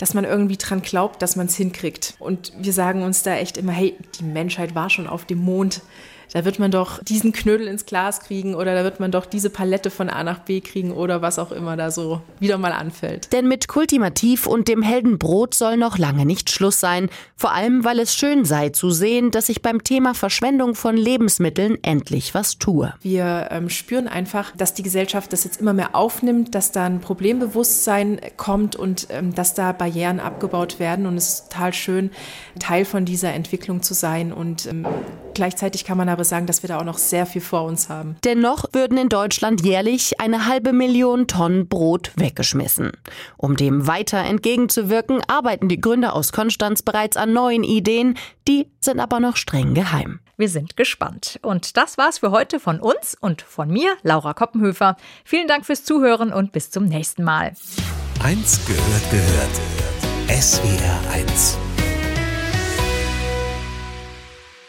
dass 0.00 0.14
man 0.14 0.24
irgendwie 0.24 0.56
dran 0.56 0.80
glaubt, 0.80 1.20
dass 1.20 1.36
man 1.36 1.46
es 1.46 1.56
hinkriegt. 1.56 2.14
Und 2.18 2.54
wir 2.56 2.72
sagen 2.72 3.02
uns 3.02 3.22
da 3.22 3.36
echt 3.36 3.58
immer, 3.58 3.72
hey, 3.72 3.96
die 4.18 4.24
Menschheit 4.24 4.74
war 4.74 4.88
schon 4.88 5.06
auf 5.06 5.26
dem 5.26 5.38
Mond 5.38 5.82
da 6.32 6.44
wird 6.44 6.58
man 6.58 6.70
doch 6.70 7.02
diesen 7.02 7.32
Knödel 7.32 7.66
ins 7.66 7.86
Glas 7.86 8.20
kriegen 8.20 8.54
oder 8.54 8.74
da 8.74 8.84
wird 8.84 9.00
man 9.00 9.10
doch 9.10 9.26
diese 9.26 9.50
Palette 9.50 9.90
von 9.90 10.08
A 10.08 10.22
nach 10.24 10.40
B 10.40 10.60
kriegen 10.60 10.92
oder 10.92 11.22
was 11.22 11.38
auch 11.38 11.52
immer 11.52 11.76
da 11.76 11.90
so 11.90 12.22
wieder 12.38 12.58
mal 12.58 12.72
anfällt. 12.72 13.32
Denn 13.32 13.48
mit 13.48 13.68
Kultimativ 13.68 14.46
und 14.46 14.68
dem 14.68 14.82
Heldenbrot 14.82 15.54
soll 15.54 15.76
noch 15.76 15.98
lange 15.98 16.26
nicht 16.26 16.50
Schluss 16.50 16.80
sein. 16.80 17.08
Vor 17.36 17.52
allem, 17.52 17.84
weil 17.84 17.98
es 17.98 18.14
schön 18.14 18.44
sei 18.44 18.70
zu 18.70 18.90
sehen, 18.90 19.30
dass 19.30 19.46
sich 19.46 19.62
beim 19.62 19.82
Thema 19.82 20.14
Verschwendung 20.14 20.74
von 20.74 20.96
Lebensmitteln 20.96 21.78
endlich 21.82 22.34
was 22.34 22.58
tue. 22.58 22.94
Wir 23.02 23.48
ähm, 23.50 23.68
spüren 23.68 24.08
einfach, 24.08 24.54
dass 24.56 24.74
die 24.74 24.82
Gesellschaft 24.82 25.32
das 25.32 25.44
jetzt 25.44 25.60
immer 25.60 25.72
mehr 25.72 25.94
aufnimmt, 25.94 26.54
dass 26.54 26.72
da 26.72 26.84
ein 26.84 27.00
Problembewusstsein 27.00 28.20
kommt 28.36 28.76
und 28.76 29.08
ähm, 29.10 29.34
dass 29.34 29.54
da 29.54 29.72
Barrieren 29.72 30.20
abgebaut 30.20 30.78
werden. 30.78 31.06
Und 31.06 31.16
es 31.16 31.28
ist 31.28 31.52
total 31.52 31.72
schön, 31.74 32.10
Teil 32.58 32.84
von 32.84 33.04
dieser 33.04 33.32
Entwicklung 33.32 33.82
zu 33.82 33.94
sein. 33.94 34.32
Und 34.32 34.66
ähm, 34.66 34.86
gleichzeitig 35.34 35.84
kann 35.84 35.98
man 35.98 36.08
aber 36.08 36.24
sagen, 36.24 36.46
dass 36.46 36.62
wir 36.62 36.68
da 36.68 36.78
auch 36.78 36.84
noch 36.84 36.98
sehr 36.98 37.26
viel 37.26 37.40
vor 37.40 37.64
uns 37.64 37.88
haben. 37.88 38.16
Dennoch 38.24 38.64
würden 38.72 38.98
in 38.98 39.08
Deutschland 39.08 39.62
jährlich 39.62 40.20
eine 40.20 40.46
halbe 40.46 40.72
Million 40.72 41.26
Tonnen 41.26 41.68
Brot 41.68 42.12
weggeschmissen. 42.16 42.92
Um 43.36 43.56
dem 43.56 43.86
weiter 43.86 44.18
entgegenzuwirken, 44.18 45.20
arbeiten 45.26 45.68
die 45.68 45.80
Gründer 45.80 46.14
aus 46.14 46.32
Konstanz 46.32 46.82
bereits 46.82 47.16
an 47.16 47.32
neuen 47.32 47.64
Ideen, 47.64 48.16
die 48.48 48.66
sind 48.80 49.00
aber 49.00 49.20
noch 49.20 49.36
streng 49.36 49.74
geheim. 49.74 50.20
Wir 50.36 50.48
sind 50.48 50.76
gespannt. 50.76 51.38
Und 51.42 51.76
das 51.76 51.98
war's 51.98 52.18
für 52.18 52.30
heute 52.30 52.60
von 52.60 52.80
uns 52.80 53.16
und 53.20 53.42
von 53.42 53.68
mir, 53.68 53.96
Laura 54.02 54.32
Koppenhöfer. 54.32 54.96
Vielen 55.24 55.48
Dank 55.48 55.66
fürs 55.66 55.84
Zuhören 55.84 56.32
und 56.32 56.52
bis 56.52 56.70
zum 56.70 56.86
nächsten 56.86 57.24
Mal. 57.24 57.52
Eins 58.22 58.60
gehört 58.66 59.10
gehört. 59.10 59.60
SWR 60.28 61.12
1 61.12 61.69